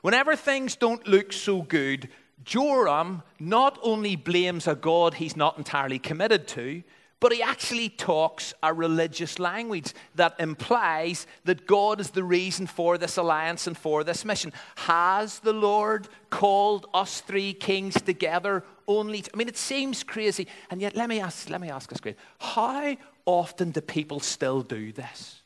whenever 0.00 0.36
things 0.36 0.76
don't 0.76 1.06
look 1.06 1.32
so 1.34 1.60
good, 1.60 2.08
Joram 2.44 3.22
not 3.38 3.78
only 3.82 4.16
blames 4.16 4.66
a 4.66 4.74
God 4.74 5.14
he's 5.14 5.36
not 5.36 5.58
entirely 5.58 5.98
committed 5.98 6.46
to, 6.48 6.82
but 7.24 7.32
he 7.32 7.42
actually 7.42 7.88
talks 7.88 8.52
a 8.62 8.70
religious 8.74 9.38
language 9.38 9.94
that 10.14 10.38
implies 10.38 11.26
that 11.44 11.66
God 11.66 11.98
is 11.98 12.10
the 12.10 12.22
reason 12.22 12.66
for 12.66 12.98
this 12.98 13.16
alliance 13.16 13.66
and 13.66 13.78
for 13.78 14.04
this 14.04 14.26
mission. 14.26 14.52
Has 14.76 15.38
the 15.38 15.54
Lord 15.54 16.06
called 16.28 16.84
us 16.92 17.22
three 17.22 17.54
kings 17.54 17.94
together 17.94 18.62
only? 18.86 19.22
To, 19.22 19.30
I 19.32 19.38
mean, 19.38 19.48
it 19.48 19.56
seems 19.56 20.04
crazy, 20.04 20.46
and 20.70 20.82
yet 20.82 20.96
let 20.96 21.08
me 21.08 21.18
ask, 21.18 21.48
let 21.48 21.62
me 21.62 21.70
ask 21.70 21.88
this 21.88 21.98
question: 21.98 22.20
How 22.40 22.94
often 23.24 23.70
do 23.70 23.80
people 23.80 24.20
still 24.20 24.60
do 24.60 24.92
this? 24.92 25.40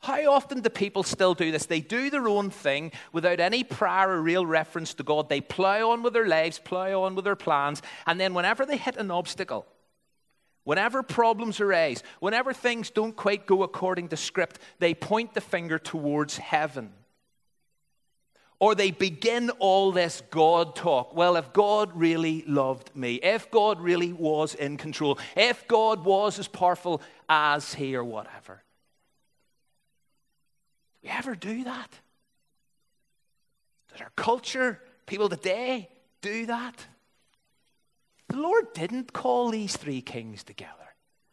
How 0.00 0.32
often 0.32 0.62
do 0.62 0.68
people 0.68 1.04
still 1.04 1.34
do 1.34 1.52
this? 1.52 1.66
They 1.66 1.80
do 1.80 2.10
their 2.10 2.26
own 2.26 2.50
thing 2.50 2.90
without 3.12 3.38
any 3.38 3.62
prior 3.62 4.10
or 4.10 4.20
real 4.20 4.46
reference 4.46 4.94
to 4.94 5.04
God. 5.04 5.28
They 5.28 5.40
plow 5.40 5.90
on 5.90 6.02
with 6.02 6.12
their 6.12 6.26
lives, 6.26 6.58
plow 6.58 7.04
on 7.04 7.14
with 7.14 7.24
their 7.24 7.36
plans, 7.36 7.82
and 8.04 8.20
then 8.20 8.34
whenever 8.34 8.66
they 8.66 8.78
hit 8.78 8.96
an 8.96 9.12
obstacle, 9.12 9.64
Whenever 10.66 11.04
problems 11.04 11.60
arise, 11.60 12.02
whenever 12.18 12.52
things 12.52 12.90
don't 12.90 13.14
quite 13.14 13.46
go 13.46 13.62
according 13.62 14.08
to 14.08 14.16
script, 14.16 14.58
they 14.80 14.94
point 14.94 15.32
the 15.32 15.40
finger 15.40 15.78
towards 15.78 16.38
heaven. 16.38 16.90
Or 18.58 18.74
they 18.74 18.90
begin 18.90 19.50
all 19.60 19.92
this 19.92 20.24
God 20.28 20.74
talk. 20.74 21.14
Well, 21.14 21.36
if 21.36 21.52
God 21.52 21.92
really 21.94 22.42
loved 22.48 22.96
me, 22.96 23.14
if 23.14 23.48
God 23.52 23.80
really 23.80 24.12
was 24.12 24.56
in 24.56 24.76
control, 24.76 25.20
if 25.36 25.68
God 25.68 26.04
was 26.04 26.40
as 26.40 26.48
powerful 26.48 27.00
as 27.28 27.74
He 27.74 27.94
or 27.94 28.02
whatever. 28.02 28.64
Do 31.00 31.08
we 31.08 31.10
ever 31.10 31.36
do 31.36 31.62
that? 31.62 31.90
Does 33.92 34.00
our 34.00 34.10
culture, 34.16 34.80
people 35.06 35.28
today, 35.28 35.90
do 36.22 36.46
that? 36.46 36.84
The 38.28 38.36
Lord 38.36 38.72
didn't 38.72 39.12
call 39.12 39.50
these 39.50 39.76
three 39.76 40.00
kings 40.00 40.42
together. 40.42 40.72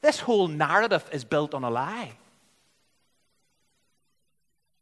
This 0.02 0.20
whole 0.20 0.48
narrative 0.48 1.06
is 1.12 1.24
built 1.24 1.54
on 1.54 1.64
a 1.64 1.70
lie. 1.70 2.12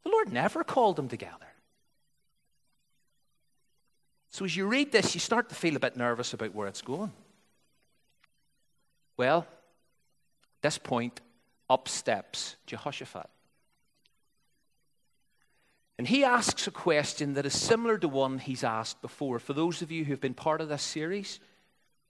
The 0.04 0.10
Lord 0.10 0.32
never 0.32 0.64
called 0.64 0.96
them 0.96 1.08
together. 1.08 1.46
So 4.30 4.44
as 4.44 4.56
you 4.56 4.66
read 4.66 4.92
this, 4.92 5.14
you 5.14 5.20
start 5.20 5.48
to 5.50 5.54
feel 5.54 5.76
a 5.76 5.80
bit 5.80 5.96
nervous 5.96 6.32
about 6.32 6.54
where 6.54 6.66
it's 6.66 6.82
going. 6.82 7.12
Well, 9.16 9.40
at 9.40 10.62
this 10.62 10.78
point, 10.78 11.20
up 11.68 11.86
steps 11.86 12.56
Jehoshaphat. 12.66 13.28
And 15.98 16.08
he 16.08 16.24
asks 16.24 16.66
a 16.66 16.70
question 16.70 17.34
that 17.34 17.46
is 17.46 17.56
similar 17.56 17.98
to 17.98 18.08
one 18.08 18.38
he's 18.38 18.64
asked 18.64 19.02
before. 19.02 19.38
For 19.38 19.52
those 19.52 19.82
of 19.82 19.92
you 19.92 20.04
who've 20.04 20.20
been 20.20 20.34
part 20.34 20.60
of 20.60 20.68
this 20.68 20.82
series, 20.82 21.38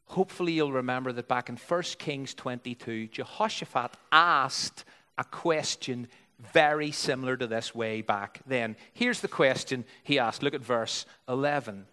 Hopefully, 0.06 0.52
you'll 0.52 0.72
remember 0.72 1.12
that 1.12 1.28
back 1.28 1.48
in 1.48 1.56
1 1.56 1.82
Kings 1.98 2.34
22, 2.34 3.08
Jehoshaphat 3.08 3.92
asked 4.10 4.84
a 5.16 5.24
question 5.24 6.08
very 6.52 6.90
similar 6.90 7.36
to 7.36 7.46
this 7.46 7.74
way 7.74 8.02
back 8.02 8.40
then. 8.46 8.76
Here's 8.92 9.20
the 9.20 9.28
question 9.28 9.84
he 10.02 10.18
asked. 10.18 10.42
Look 10.42 10.54
at 10.54 10.64
verse 10.64 11.06
11. 11.28 11.86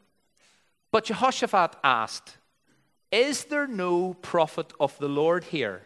But 0.91 1.05
Jehoshaphat 1.05 1.75
asked, 1.83 2.37
Is 3.11 3.45
there 3.45 3.67
no 3.67 4.15
prophet 4.15 4.73
of 4.79 4.97
the 4.97 5.09
Lord 5.09 5.45
here 5.45 5.83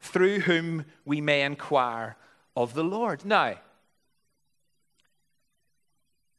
through 0.00 0.40
whom 0.40 0.84
we 1.04 1.20
may 1.20 1.42
inquire 1.42 2.16
of 2.56 2.74
the 2.74 2.84
Lord? 2.84 3.24
Now, 3.24 3.56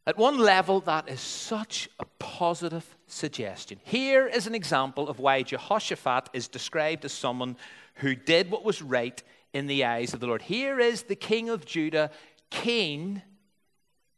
at 0.07 0.17
one 0.17 0.37
level, 0.37 0.81
that 0.81 1.09
is 1.09 1.19
such 1.19 1.89
a 1.99 2.05
positive 2.19 2.95
suggestion. 3.07 3.79
Here 3.83 4.27
is 4.27 4.45
an 4.45 4.53
example 4.53 5.09
of 5.09 5.19
why 5.19 5.41
Jehoshaphat 5.41 6.29
is 6.33 6.47
described 6.47 7.05
as 7.05 7.11
someone 7.11 7.57
who 7.95 8.15
did 8.15 8.51
what 8.51 8.63
was 8.63 8.81
right 8.81 9.21
in 9.53 9.67
the 9.67 9.85
eyes 9.85 10.13
of 10.13 10.19
the 10.19 10.27
Lord. 10.27 10.43
Here 10.43 10.79
is 10.79 11.03
the 11.03 11.15
king 11.15 11.49
of 11.49 11.65
Judah, 11.65 12.11
keen 12.51 13.23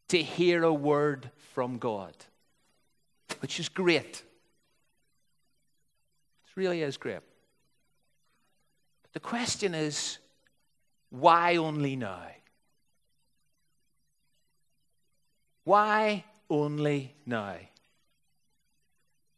to 0.10 0.22
hear 0.22 0.64
a 0.64 0.74
word 0.74 1.32
from 1.54 1.78
God, 1.78 2.16
which 3.40 3.60
is 3.60 3.70
great. 3.70 4.24
It 6.48 6.56
really 6.56 6.82
is 6.82 6.98
great. 6.98 7.22
But 9.04 9.14
the 9.14 9.20
question 9.20 9.74
is 9.74 10.18
why 11.10 11.56
only 11.56 11.96
now? 11.96 12.28
Why 15.68 16.24
only 16.50 17.14
now? 17.26 17.58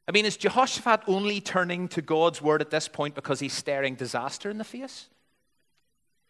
I 0.07 0.11
mean, 0.13 0.25
is 0.27 0.37
Jehoshaphat 0.37 1.01
only 1.07 1.41
turning 1.41 1.87
to 1.87 2.03
God's 2.03 2.39
word 2.39 2.61
at 2.61 2.69
this 2.69 2.87
point 2.87 3.15
because 3.15 3.39
he's 3.39 3.51
staring 3.51 3.95
disaster 3.95 4.51
in 4.51 4.59
the 4.59 4.63
face? 4.63 5.07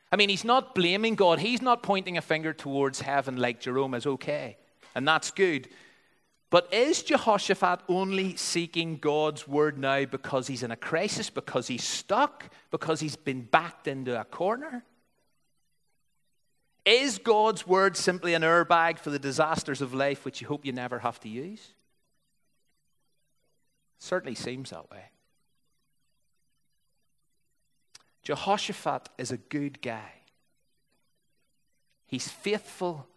I 0.09 0.15
mean, 0.15 0.29
he's 0.29 0.45
not 0.45 0.73
blaming 0.73 1.15
God. 1.15 1.39
He's 1.39 1.61
not 1.61 1.83
pointing 1.83 2.17
a 2.17 2.21
finger 2.21 2.53
towards 2.53 3.01
heaven 3.01 3.35
like 3.35 3.59
Jerome 3.59 3.93
is 3.93 4.05
okay, 4.05 4.55
and 4.95 5.05
that's 5.05 5.31
good. 5.31 5.67
But 6.49 6.73
is 6.73 7.03
Jehoshaphat 7.03 7.81
only 7.89 8.37
seeking 8.37 8.99
God's 8.99 9.49
word 9.49 9.77
now 9.77 10.05
because 10.05 10.47
he's 10.47 10.63
in 10.63 10.71
a 10.71 10.77
crisis, 10.77 11.29
because 11.29 11.67
he's 11.67 11.83
stuck, 11.83 12.49
because 12.71 13.01
he's 13.01 13.17
been 13.17 13.41
backed 13.41 13.89
into 13.89 14.17
a 14.17 14.23
corner? 14.23 14.85
Is 16.85 17.17
God's 17.17 17.67
word 17.67 17.97
simply 17.97 18.33
an 18.33 18.41
airbag 18.41 18.99
for 18.99 19.09
the 19.09 19.19
disasters 19.19 19.81
of 19.81 19.93
life 19.93 20.25
which 20.25 20.41
you 20.41 20.47
hope 20.47 20.65
you 20.65 20.71
never 20.71 20.99
have 20.99 21.19
to 21.21 21.29
use? 21.29 21.73
Certainly 23.99 24.35
seems 24.35 24.69
that 24.69 24.89
way. 24.89 25.03
Jehoshaphat 28.23 29.09
is 29.17 29.31
a 29.31 29.37
good 29.37 29.81
guy. 29.81 30.13
He's 32.07 32.27
faithful, 32.27 33.07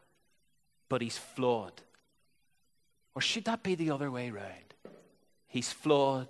but 0.89 1.01
he's 1.01 1.17
flawed. 1.17 1.81
Or 3.15 3.23
should 3.23 3.45
that 3.45 3.63
be 3.63 3.75
the 3.75 3.91
other 3.91 4.11
way 4.11 4.31
around? 4.31 4.75
He's 5.47 5.73
flawed, 5.73 6.29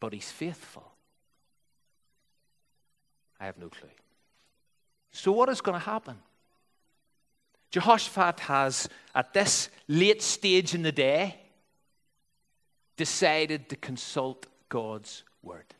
but 0.00 0.12
he's 0.12 0.30
faithful. 0.30 0.92
I 3.40 3.46
have 3.46 3.58
no 3.58 3.68
clue. 3.68 3.88
So, 5.12 5.30
what 5.30 5.48
is 5.48 5.60
going 5.60 5.78
to 5.78 5.84
happen? 5.84 6.18
Jehoshaphat 7.70 8.40
has, 8.40 8.88
at 9.14 9.32
this 9.32 9.68
late 9.88 10.22
stage 10.22 10.74
in 10.74 10.82
the 10.82 10.92
day, 10.92 11.36
decided 12.96 13.68
to 13.70 13.76
consult 13.76 14.46
God's 14.68 15.22
word 15.42 15.74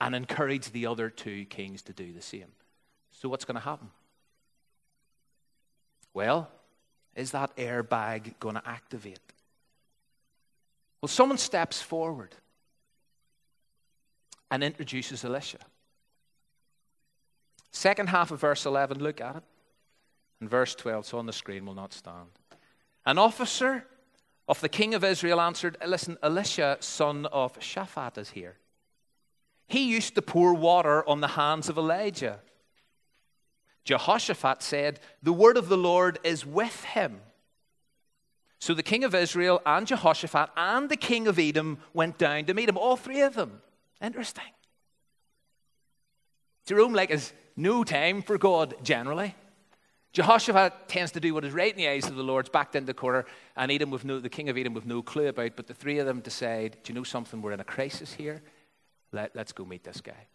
and 0.00 0.14
encourage 0.14 0.70
the 0.72 0.86
other 0.86 1.10
two 1.10 1.44
kings 1.44 1.82
to 1.82 1.92
do 1.92 2.12
the 2.12 2.22
same. 2.22 2.52
So, 3.12 3.28
what's 3.28 3.44
going 3.44 3.56
to 3.56 3.60
happen? 3.60 3.90
Well, 6.14 6.48
is 7.14 7.32
that 7.32 7.56
airbag 7.56 8.38
going 8.38 8.56
to 8.56 8.68
activate? 8.68 9.20
Well, 11.00 11.08
someone 11.08 11.38
steps 11.38 11.82
forward 11.82 12.34
and 14.50 14.62
introduces 14.62 15.24
Elisha. 15.24 15.58
Second 17.72 18.10
half 18.10 18.30
of 18.30 18.40
verse 18.40 18.66
11, 18.66 19.02
look 19.02 19.20
at 19.20 19.36
it. 19.36 19.42
And 20.40 20.48
verse 20.48 20.74
12, 20.74 21.06
so 21.06 21.18
on 21.18 21.26
the 21.26 21.32
screen 21.32 21.64
will 21.66 21.74
not 21.74 21.92
stand. 21.92 22.28
An 23.06 23.18
officer 23.18 23.86
of 24.46 24.60
the 24.60 24.68
king 24.68 24.94
of 24.94 25.02
Israel 25.02 25.40
answered, 25.40 25.76
Listen, 25.86 26.18
Elisha, 26.22 26.76
son 26.80 27.26
of 27.26 27.58
Shaphat, 27.58 28.18
is 28.18 28.30
here. 28.30 28.56
He 29.66 29.90
used 29.90 30.14
to 30.16 30.22
pour 30.22 30.52
water 30.52 31.08
on 31.08 31.20
the 31.20 31.28
hands 31.28 31.68
of 31.68 31.78
Elijah. 31.78 32.40
Jehoshaphat 33.84 34.62
said, 34.62 35.00
The 35.22 35.32
word 35.32 35.56
of 35.56 35.68
the 35.68 35.78
Lord 35.78 36.18
is 36.22 36.44
with 36.44 36.84
him. 36.84 37.20
So 38.58 38.74
the 38.74 38.82
king 38.82 39.02
of 39.02 39.14
Israel 39.14 39.60
and 39.64 39.86
Jehoshaphat 39.86 40.50
and 40.56 40.88
the 40.88 40.96
king 40.96 41.26
of 41.26 41.38
Edom 41.38 41.78
went 41.94 42.18
down 42.18 42.44
to 42.44 42.54
meet 42.54 42.68
him, 42.68 42.76
all 42.76 42.96
three 42.96 43.22
of 43.22 43.34
them. 43.34 43.62
Interesting. 44.00 44.44
Jerome 46.66 46.92
like 46.92 47.10
has 47.10 47.32
no 47.56 47.84
time 47.84 48.22
for 48.22 48.38
God 48.38 48.74
generally. 48.82 49.34
Jehoshaphat 50.12 50.88
tends 50.88 51.12
to 51.12 51.20
do 51.20 51.32
what 51.32 51.44
is 51.44 51.54
right 51.54 51.72
in 51.72 51.78
the 51.78 51.88
eyes 51.88 52.06
of 52.06 52.16
the 52.16 52.22
Lord, 52.22 52.52
backed 52.52 52.76
into 52.76 52.86
the 52.86 52.94
corner, 52.94 53.24
and 53.56 53.72
Edom 53.72 53.90
with 53.90 54.04
no, 54.04 54.20
the 54.20 54.28
king 54.28 54.50
of 54.50 54.58
Edom 54.58 54.74
with 54.74 54.84
no 54.84 55.02
clue 55.02 55.28
about. 55.28 55.56
But 55.56 55.66
the 55.66 55.74
three 55.74 55.98
of 55.98 56.06
them 56.06 56.20
decide, 56.20 56.76
do 56.82 56.92
you 56.92 56.98
know 56.98 57.04
something? 57.04 57.40
We're 57.40 57.52
in 57.52 57.60
a 57.60 57.64
crisis 57.64 58.12
here. 58.12 58.42
Let, 59.10 59.34
us 59.36 59.52
go 59.52 59.64
meet 59.64 59.84
this 59.84 60.00
guy. 60.02 60.26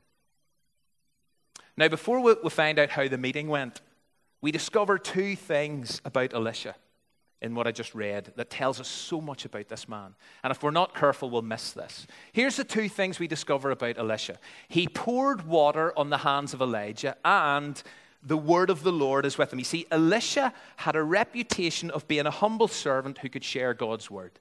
Now, 1.76 1.90
before 1.90 2.20
we, 2.22 2.36
we 2.44 2.50
find 2.50 2.80
out 2.80 2.90
how 2.90 3.08
the 3.08 3.20
meeting 3.20 3.50
went, 3.50 3.82
we 4.42 4.52
discover 4.52 4.98
two 4.98 5.36
things 5.36 6.02
about 6.06 6.34
Elisha 6.34 6.76
in 7.42 7.54
what 7.54 7.68
I 7.68 7.72
just 7.72 7.94
read 7.94 8.34
that 8.36 8.50
tells 8.50 8.80
us 8.80 8.88
so 8.88 9.22
much 9.22 9.46
about 9.46 9.68
this 9.68 9.88
man. 9.88 10.16
And 10.44 10.52
if 10.52 10.64
we're 10.64 10.72
not 10.72 10.96
careful, 10.96 11.30
we'll 11.30 11.44
miss 11.44 11.72
this. 11.72 12.08
Here's 12.32 12.56
the 12.56 12.64
two 12.64 12.90
things 12.90 13.20
we 13.20 13.28
discover 13.28 13.72
about 13.72 13.98
Elisha 13.98 14.40
he 14.68 14.88
poured 14.88 15.48
water 15.48 15.94
on 15.98 16.10
the 16.10 16.18
hands 16.18 16.54
of 16.54 16.62
Elijah, 16.62 17.16
and 17.24 17.82
the 18.24 18.38
word 18.38 18.70
of 18.70 18.84
the 18.84 18.92
Lord 18.92 19.26
is 19.26 19.38
with 19.38 19.54
him. 19.54 19.60
You 19.60 19.66
see, 19.66 19.86
Elisha 19.92 20.54
had 20.78 20.96
a 20.96 21.04
reputation 21.04 21.92
of 21.92 22.08
being 22.08 22.26
a 22.26 22.32
humble 22.32 22.68
servant 22.68 23.20
who 23.20 23.30
could 23.30 23.44
share 23.44 23.74
God's 23.74 24.10
word. 24.10 24.40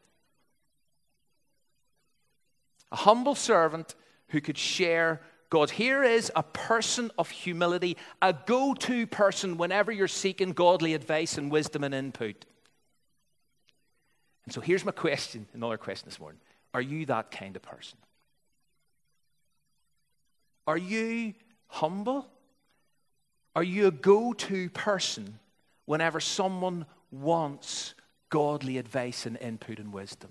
A 2.91 2.97
humble 2.97 3.35
servant 3.35 3.95
who 4.29 4.41
could 4.41 4.57
share 4.57 5.21
God. 5.51 5.71
Here 5.71 6.03
is 6.03 6.33
a 6.35 6.43
person 6.43 7.11
of 7.19 7.31
humility, 7.31 7.97
a 8.23 8.33
go 8.33 8.75
to 8.75 9.07
person 9.07 9.57
whenever 9.59 9.93
you're 9.93 10.09
seeking 10.09 10.53
godly 10.53 10.95
advice 10.95 11.37
and 11.37 11.51
wisdom 11.51 11.85
and 11.85 11.95
input. 11.95 12.47
And 14.47 14.55
so 14.55 14.61
here's 14.61 14.85
my 14.85 14.93
question, 14.93 15.47
another 15.55 15.77
question 15.77 16.09
this 16.09 16.21
morning. 16.21 16.41
Are 16.73 16.81
you 16.81 17.07
that 17.07 17.31
kind 17.31 17.57
of 17.57 17.63
person? 17.63 17.99
Are 20.67 20.79
you 20.79 21.35
humble? 21.69 22.27
Are 23.55 23.63
you 23.63 23.87
a 23.87 23.91
go 23.91 24.33
to 24.33 24.71
person 24.71 25.39
whenever 25.87 26.21
someone 26.21 26.87
wants 27.11 27.95
godly 28.29 28.79
advice 28.79 29.27
and 29.27 29.37
input 29.39 29.79
and 29.79 29.93
wisdom? 29.93 30.31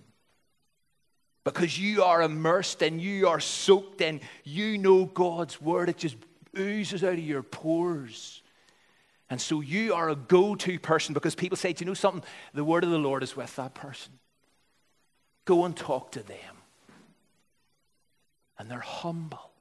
Because 1.43 1.77
you 1.77 2.03
are 2.03 2.21
immersed 2.21 2.81
and 2.81 3.01
you 3.01 3.27
are 3.27 3.39
soaked 3.39 4.01
in, 4.01 4.21
you 4.43 4.77
know 4.77 5.05
God's 5.05 5.61
word, 5.61 5.89
it 5.89 5.97
just 5.97 6.17
oozes 6.57 7.03
out 7.03 7.13
of 7.13 7.19
your 7.19 7.43
pores. 7.43 8.41
And 9.29 9.41
so 9.41 9.61
you 9.61 9.93
are 9.93 10.09
a 10.09 10.15
go 10.15 10.55
to 10.55 10.79
person 10.79 11.13
because 11.13 11.35
people 11.35 11.57
say, 11.57 11.73
Do 11.73 11.83
you 11.83 11.87
know 11.87 11.95
something? 11.95 12.23
The 12.53 12.63
word 12.63 12.83
of 12.83 12.91
the 12.91 12.97
Lord 12.97 13.23
is 13.23 13.35
with 13.35 13.55
that 13.55 13.73
person. 13.73 14.13
Go 15.45 15.65
and 15.65 15.75
talk 15.75 16.11
to 16.11 16.23
them. 16.23 16.37
And 18.57 18.69
they're 18.69 18.79
humble. 18.79 19.51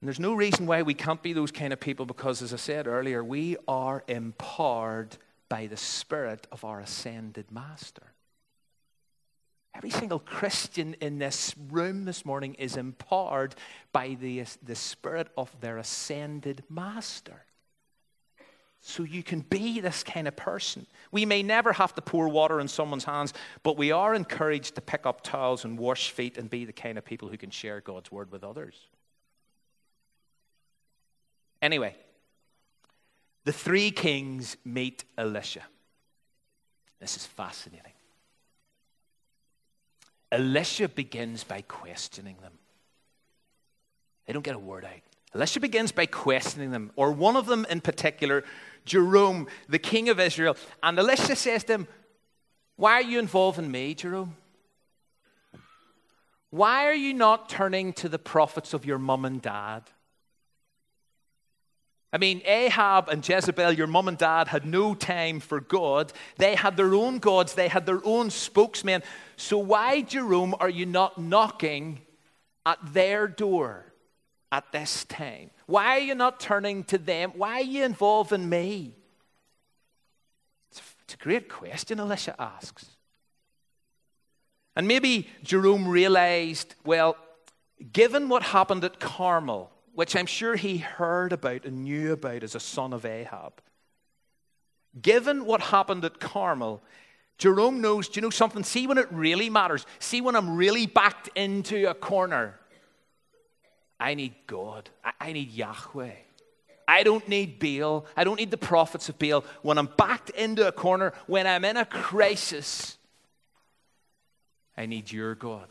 And 0.00 0.08
there's 0.08 0.20
no 0.20 0.32
reason 0.32 0.66
why 0.66 0.82
we 0.82 0.94
can't 0.94 1.22
be 1.22 1.34
those 1.34 1.50
kind 1.50 1.72
of 1.72 1.80
people 1.80 2.06
because, 2.06 2.40
as 2.40 2.54
I 2.54 2.56
said 2.56 2.86
earlier, 2.86 3.22
we 3.22 3.56
are 3.68 4.02
empowered 4.08 5.16
by 5.48 5.66
the 5.66 5.76
Spirit 5.76 6.46
of 6.50 6.64
our 6.64 6.80
ascended 6.80 7.52
Master. 7.52 8.14
Every 9.74 9.90
single 9.90 10.18
Christian 10.18 10.94
in 11.00 11.18
this 11.18 11.54
room 11.70 12.04
this 12.04 12.24
morning 12.24 12.54
is 12.54 12.76
empowered 12.76 13.54
by 13.92 14.16
the, 14.20 14.44
the 14.62 14.74
Spirit 14.74 15.28
of 15.36 15.54
their 15.60 15.78
ascended 15.78 16.64
Master. 16.68 17.44
So 18.82 19.02
you 19.02 19.22
can 19.22 19.40
be 19.40 19.80
this 19.80 20.02
kind 20.02 20.26
of 20.26 20.36
person. 20.36 20.86
We 21.12 21.26
may 21.26 21.42
never 21.42 21.72
have 21.72 21.94
to 21.94 22.02
pour 22.02 22.28
water 22.28 22.60
in 22.60 22.68
someone's 22.68 23.04
hands, 23.04 23.34
but 23.62 23.76
we 23.76 23.92
are 23.92 24.14
encouraged 24.14 24.74
to 24.76 24.80
pick 24.80 25.04
up 25.04 25.22
towels 25.22 25.64
and 25.64 25.78
wash 25.78 26.10
feet 26.10 26.38
and 26.38 26.48
be 26.48 26.64
the 26.64 26.72
kind 26.72 26.96
of 26.96 27.04
people 27.04 27.28
who 27.28 27.36
can 27.36 27.50
share 27.50 27.80
God's 27.80 28.10
word 28.10 28.32
with 28.32 28.42
others. 28.42 28.74
Anyway, 31.60 31.94
the 33.44 33.52
three 33.52 33.90
kings 33.90 34.56
meet 34.64 35.04
Elisha. 35.18 35.62
This 37.00 37.16
is 37.16 37.26
fascinating. 37.26 37.92
Elisha 40.32 40.88
begins 40.88 41.44
by 41.44 41.62
questioning 41.62 42.36
them. 42.40 42.52
They 44.26 44.32
don't 44.32 44.44
get 44.44 44.54
a 44.54 44.58
word 44.58 44.84
out. 44.84 45.00
Elisha 45.34 45.60
begins 45.60 45.92
by 45.92 46.06
questioning 46.06 46.70
them, 46.70 46.90
or 46.96 47.12
one 47.12 47.36
of 47.36 47.46
them 47.46 47.66
in 47.70 47.80
particular, 47.80 48.44
Jerome, 48.84 49.46
the 49.68 49.78
king 49.78 50.08
of 50.08 50.18
Israel. 50.18 50.56
And 50.82 50.98
Elisha 50.98 51.36
says 51.36 51.64
to 51.64 51.74
him, 51.74 51.88
Why 52.76 52.94
are 52.94 53.02
you 53.02 53.18
involving 53.18 53.70
me, 53.70 53.94
Jerome? 53.94 54.36
Why 56.50 56.86
are 56.86 56.94
you 56.94 57.14
not 57.14 57.48
turning 57.48 57.92
to 57.94 58.08
the 58.08 58.18
prophets 58.18 58.74
of 58.74 58.84
your 58.84 58.98
mum 58.98 59.24
and 59.24 59.40
dad? 59.40 59.84
I 62.12 62.18
mean, 62.18 62.42
Ahab 62.44 63.08
and 63.08 63.26
Jezebel, 63.26 63.72
your 63.72 63.86
mum 63.86 64.08
and 64.08 64.18
dad, 64.18 64.48
had 64.48 64.66
no 64.66 64.94
time 64.94 65.38
for 65.38 65.60
God. 65.60 66.12
They 66.38 66.56
had 66.56 66.76
their 66.76 66.94
own 66.94 67.18
gods, 67.18 67.54
they 67.54 67.68
had 67.68 67.86
their 67.86 68.00
own 68.04 68.30
spokesmen. 68.30 69.02
So, 69.36 69.58
why, 69.58 70.02
Jerome, 70.02 70.54
are 70.58 70.68
you 70.68 70.86
not 70.86 71.18
knocking 71.18 72.00
at 72.66 72.78
their 72.92 73.28
door 73.28 73.92
at 74.50 74.72
this 74.72 75.04
time? 75.04 75.50
Why 75.66 75.98
are 75.98 76.00
you 76.00 76.16
not 76.16 76.40
turning 76.40 76.82
to 76.84 76.98
them? 76.98 77.32
Why 77.36 77.60
are 77.60 77.62
you 77.62 77.84
involving 77.84 78.48
me? 78.48 78.96
It's 81.10 81.14
a 81.14 81.24
great 81.24 81.48
question, 81.48 81.98
Elisha 81.98 82.34
asks. 82.40 82.86
And 84.76 84.86
maybe 84.86 85.28
Jerome 85.42 85.88
realized, 85.88 86.74
well, 86.84 87.16
given 87.92 88.28
what 88.28 88.42
happened 88.44 88.84
at 88.84 89.00
Carmel, 89.00 89.72
which 90.00 90.16
I'm 90.16 90.24
sure 90.24 90.56
he 90.56 90.78
heard 90.78 91.30
about 91.30 91.66
and 91.66 91.84
knew 91.84 92.14
about 92.14 92.42
as 92.42 92.54
a 92.54 92.58
son 92.58 92.94
of 92.94 93.04
Ahab. 93.04 93.60
Given 95.02 95.44
what 95.44 95.60
happened 95.60 96.06
at 96.06 96.18
Carmel, 96.18 96.80
Jerome 97.36 97.82
knows, 97.82 98.08
do 98.08 98.16
you 98.16 98.22
know 98.22 98.30
something? 98.30 98.64
See 98.64 98.86
when 98.86 98.96
it 98.96 99.08
really 99.10 99.50
matters. 99.50 99.84
See 99.98 100.22
when 100.22 100.36
I'm 100.36 100.56
really 100.56 100.86
backed 100.86 101.28
into 101.34 101.84
a 101.90 101.92
corner. 101.92 102.58
I 104.00 104.14
need 104.14 104.32
God. 104.46 104.88
I 105.20 105.34
need 105.34 105.50
Yahweh. 105.50 106.16
I 106.88 107.02
don't 107.02 107.28
need 107.28 107.58
Baal. 107.58 108.06
I 108.16 108.24
don't 108.24 108.40
need 108.40 108.50
the 108.50 108.56
prophets 108.56 109.10
of 109.10 109.18
Baal. 109.18 109.44
When 109.60 109.76
I'm 109.76 109.90
backed 109.98 110.30
into 110.30 110.66
a 110.66 110.72
corner, 110.72 111.12
when 111.26 111.46
I'm 111.46 111.66
in 111.66 111.76
a 111.76 111.84
crisis, 111.84 112.96
I 114.78 114.86
need 114.86 115.12
your 115.12 115.34
God. 115.34 115.68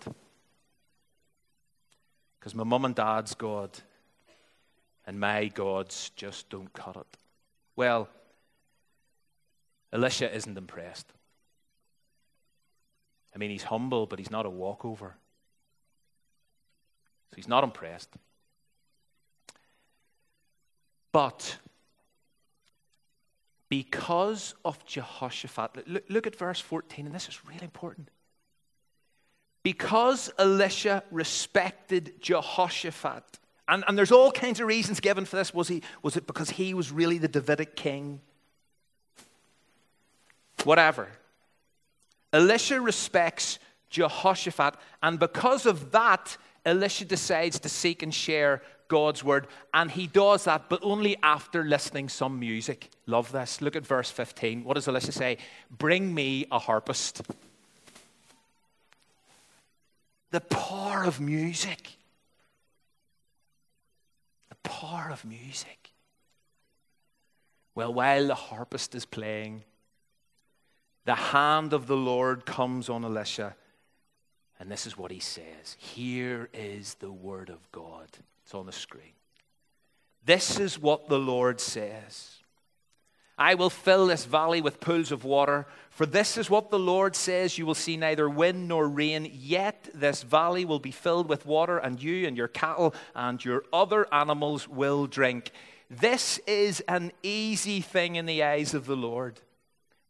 Because 2.39 2.53
my 2.53 2.63
mum 2.63 2.85
and 2.85 2.93
dad's 2.93 3.33
God 3.33 3.71
and 5.09 5.19
my 5.19 5.47
gods 5.47 6.11
just 6.15 6.51
don't 6.51 6.71
cut 6.71 6.95
it. 6.95 7.17
Well, 7.75 8.07
Elisha 9.91 10.31
isn't 10.31 10.55
impressed. 10.55 11.11
I 13.33 13.39
mean, 13.39 13.49
he's 13.49 13.63
humble, 13.63 14.05
but 14.05 14.19
he's 14.19 14.29
not 14.29 14.45
a 14.45 14.51
walkover. 14.51 15.15
So 17.31 17.35
he's 17.37 17.47
not 17.47 17.63
impressed. 17.63 18.09
But 21.11 21.57
because 23.67 24.53
of 24.63 24.85
Jehoshaphat, 24.85 25.87
look, 25.87 26.03
look, 26.07 26.27
at 26.27 26.35
verse 26.35 26.59
14, 26.59 27.07
and 27.07 27.15
this 27.15 27.27
is 27.27 27.43
really 27.45 27.63
important. 27.63 28.09
Because 29.63 30.29
Elisha 30.37 31.03
respected 31.09 32.21
Jehoshaphat, 32.21 33.39
and, 33.69 33.83
and 33.87 33.97
there's 33.97 34.11
all 34.11 34.31
kinds 34.31 34.59
of 34.59 34.67
reasons 34.67 34.99
given 34.99 35.25
for 35.25 35.35
this. 35.35 35.53
Was, 35.53 35.67
he, 35.67 35.83
was 36.01 36.17
it 36.17 36.27
because 36.27 36.49
he 36.49 36.73
was 36.73 36.91
really 36.91 37.17
the 37.17 37.27
Davidic 37.27 37.75
king? 37.75 38.19
Whatever. 40.63 41.07
Elisha 42.33 42.81
respects 42.81 43.59
Jehoshaphat, 43.89 44.75
and 45.01 45.19
because 45.19 45.65
of 45.65 45.91
that, 45.91 46.37
Elisha 46.65 47.05
decides 47.05 47.59
to 47.59 47.69
seek 47.69 48.03
and 48.03 48.13
share 48.13 48.61
God's 48.87 49.23
word, 49.23 49.47
and 49.73 49.89
he 49.89 50.07
does 50.07 50.43
that, 50.45 50.67
but 50.67 50.79
only 50.83 51.15
after 51.23 51.63
listening 51.63 52.09
some 52.09 52.39
music. 52.39 52.89
Love 53.05 53.31
this. 53.31 53.61
Look 53.61 53.75
at 53.75 53.85
verse 53.85 54.11
15. 54.11 54.63
What 54.63 54.75
does 54.75 54.87
Elisha 54.87 55.11
say? 55.11 55.37
Bring 55.69 56.13
me 56.13 56.45
a 56.51 56.59
harpist. 56.59 57.21
The 60.31 60.41
power 60.41 61.03
of 61.03 61.19
music. 61.19 61.98
Power 64.69 65.09
of 65.11 65.25
music. 65.25 65.91
Well, 67.75 67.93
while 67.93 68.27
the 68.27 68.35
harpist 68.35 68.93
is 68.93 69.05
playing, 69.05 69.63
the 71.05 71.15
hand 71.15 71.73
of 71.73 71.87
the 71.87 71.97
Lord 71.97 72.45
comes 72.45 72.89
on 72.89 73.03
Elisha, 73.03 73.55
and 74.59 74.69
this 74.69 74.85
is 74.85 74.97
what 74.97 75.11
he 75.11 75.19
says 75.19 75.75
Here 75.77 76.49
is 76.53 76.95
the 76.95 77.11
word 77.11 77.49
of 77.49 77.71
God. 77.71 78.09
It's 78.43 78.53
on 78.53 78.65
the 78.65 78.71
screen. 78.71 79.13
This 80.25 80.59
is 80.59 80.77
what 80.77 81.07
the 81.07 81.19
Lord 81.19 81.59
says. 81.61 82.38
I 83.39 83.55
will 83.55 83.69
fill 83.69 84.07
this 84.07 84.25
valley 84.25 84.59
with 84.59 84.81
pools 84.81 85.13
of 85.13 85.23
water. 85.23 85.65
For 85.89 86.05
this 86.05 86.37
is 86.37 86.49
what 86.49 86.69
the 86.69 86.77
Lord 86.77 87.15
says 87.15 87.57
You 87.57 87.65
will 87.65 87.73
see 87.73 87.95
neither 87.95 88.29
wind 88.29 88.67
nor 88.67 88.87
rain, 88.87 89.31
yet 89.33 89.89
this 89.95 90.23
valley 90.23 90.65
will 90.65 90.79
be 90.79 90.91
filled 90.91 91.29
with 91.29 91.45
water, 91.45 91.77
and 91.77 92.03
you 92.03 92.27
and 92.27 92.35
your 92.35 92.49
cattle 92.49 92.93
and 93.15 93.43
your 93.43 93.63
other 93.71 94.13
animals 94.13 94.67
will 94.67 95.07
drink. 95.07 95.51
This 95.89 96.37
is 96.45 96.81
an 96.81 97.13
easy 97.23 97.79
thing 97.79 98.17
in 98.17 98.25
the 98.25 98.43
eyes 98.43 98.73
of 98.73 98.85
the 98.85 98.97
Lord. 98.97 99.39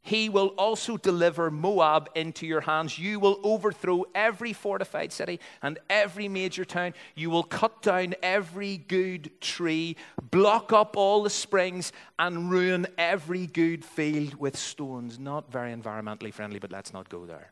He 0.01 0.29
will 0.29 0.47
also 0.57 0.97
deliver 0.97 1.51
Moab 1.51 2.09
into 2.15 2.47
your 2.47 2.61
hands. 2.61 2.97
You 2.97 3.19
will 3.19 3.39
overthrow 3.43 4.05
every 4.15 4.53
fortified 4.53 5.11
city 5.11 5.39
and 5.61 5.77
every 5.89 6.27
major 6.27 6.63
town. 6.63 6.93
You 7.15 7.29
will 7.29 7.43
cut 7.43 7.81
down 7.81 8.15
every 8.23 8.77
good 8.77 9.39
tree, 9.41 9.97
block 10.31 10.71
up 10.71 10.95
all 10.95 11.23
the 11.23 11.29
springs, 11.29 11.91
and 12.17 12.49
ruin 12.49 12.87
every 12.97 13.45
good 13.45 13.83
field 13.83 14.35
with 14.35 14.57
stones. 14.57 15.19
Not 15.19 15.51
very 15.51 15.73
environmentally 15.73 16.33
friendly, 16.33 16.59
but 16.59 16.71
let's 16.71 16.93
not 16.93 17.09
go 17.09 17.25
there. 17.25 17.49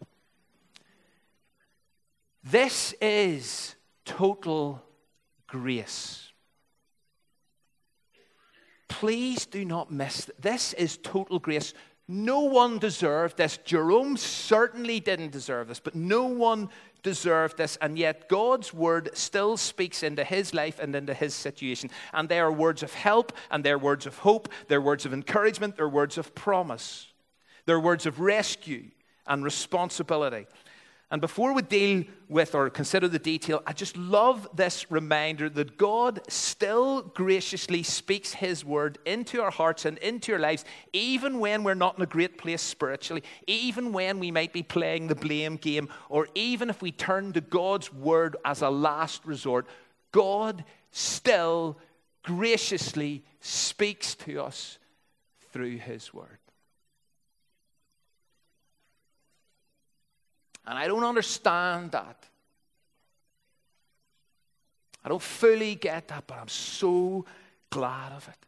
This 2.43 2.93
is 3.01 3.75
total 4.05 4.81
grace. 5.47 6.31
Please 8.87 9.45
do 9.45 9.65
not 9.65 9.91
miss 9.91 10.25
this. 10.25 10.35
This 10.39 10.73
is 10.73 10.97
total 10.97 11.39
grace. 11.39 11.73
No 12.07 12.41
one 12.41 12.79
deserved 12.79 13.37
this. 13.37 13.57
Jerome 13.57 14.15
certainly 14.15 14.99
didn't 14.99 15.31
deserve 15.31 15.67
this, 15.67 15.79
but 15.79 15.93
no 15.93 16.23
one 16.23 16.69
deserved 17.03 17.57
this. 17.57 17.77
And 17.81 17.97
yet, 17.97 18.29
God's 18.29 18.73
word 18.73 19.09
still 19.13 19.57
speaks 19.57 20.03
into 20.03 20.23
his 20.23 20.53
life 20.53 20.79
and 20.79 20.95
into 20.95 21.13
his 21.13 21.33
situation. 21.33 21.89
And 22.13 22.29
they 22.29 22.39
are 22.39 22.51
words 22.51 22.81
of 22.81 22.93
help, 22.93 23.33
and 23.51 23.63
they're 23.63 23.77
words 23.77 24.05
of 24.05 24.19
hope, 24.19 24.47
they're 24.67 24.81
words 24.81 25.05
of 25.05 25.13
encouragement, 25.13 25.75
they're 25.75 25.89
words 25.89 26.17
of 26.17 26.33
promise, 26.33 27.07
they're 27.65 27.79
words 27.79 28.05
of 28.05 28.21
rescue 28.21 28.85
and 29.25 29.43
responsibility. 29.43 30.47
And 31.09 31.21
before 31.21 31.53
we 31.53 31.61
deal 31.61 32.03
with 32.27 32.53
or 32.53 32.69
consider 32.69 33.07
the 33.07 33.17
detail, 33.17 33.63
I 33.65 33.71
just 33.71 33.95
love 33.95 34.49
this 34.53 34.91
reminder 34.91 35.49
that 35.51 35.77
God 35.77 36.19
still 36.27 37.01
graciously 37.01 37.81
speaks 37.83 38.33
His 38.33 38.65
word 38.65 38.97
into 39.05 39.41
our 39.41 39.51
hearts 39.51 39.85
and 39.85 39.97
into 39.99 40.33
our 40.33 40.39
lives, 40.39 40.65
even 40.91 41.39
when 41.39 41.63
we're 41.63 41.75
not 41.75 41.95
in 41.95 42.03
a 42.03 42.07
great 42.07 42.37
place 42.37 42.61
spiritually, 42.61 43.23
even 43.47 43.93
when 43.93 44.19
we 44.19 44.31
might 44.31 44.51
be 44.51 44.63
playing 44.63 45.07
the 45.07 45.15
blame 45.15 45.55
game, 45.55 45.87
or 46.09 46.27
even 46.35 46.69
if 46.69 46.81
we 46.81 46.91
turn 46.91 47.31
to 47.33 47.41
God's 47.41 47.93
word 47.93 48.35
as 48.43 48.61
a 48.61 48.69
last 48.69 49.25
resort. 49.25 49.65
God 50.11 50.65
still 50.91 51.77
graciously 52.23 53.23
speaks 53.39 54.13
to 54.15 54.41
us 54.43 54.77
through 55.53 55.77
His 55.77 56.13
word. 56.13 56.39
And 60.67 60.77
I 60.77 60.87
don't 60.87 61.05
understand 61.05 61.91
that. 61.93 62.25
I 65.03 65.09
don't 65.09 65.21
fully 65.21 65.75
get 65.75 66.09
that, 66.09 66.27
but 66.27 66.37
I'm 66.37 66.49
so 66.49 67.25
glad 67.69 68.11
of 68.11 68.27
it. 68.27 68.45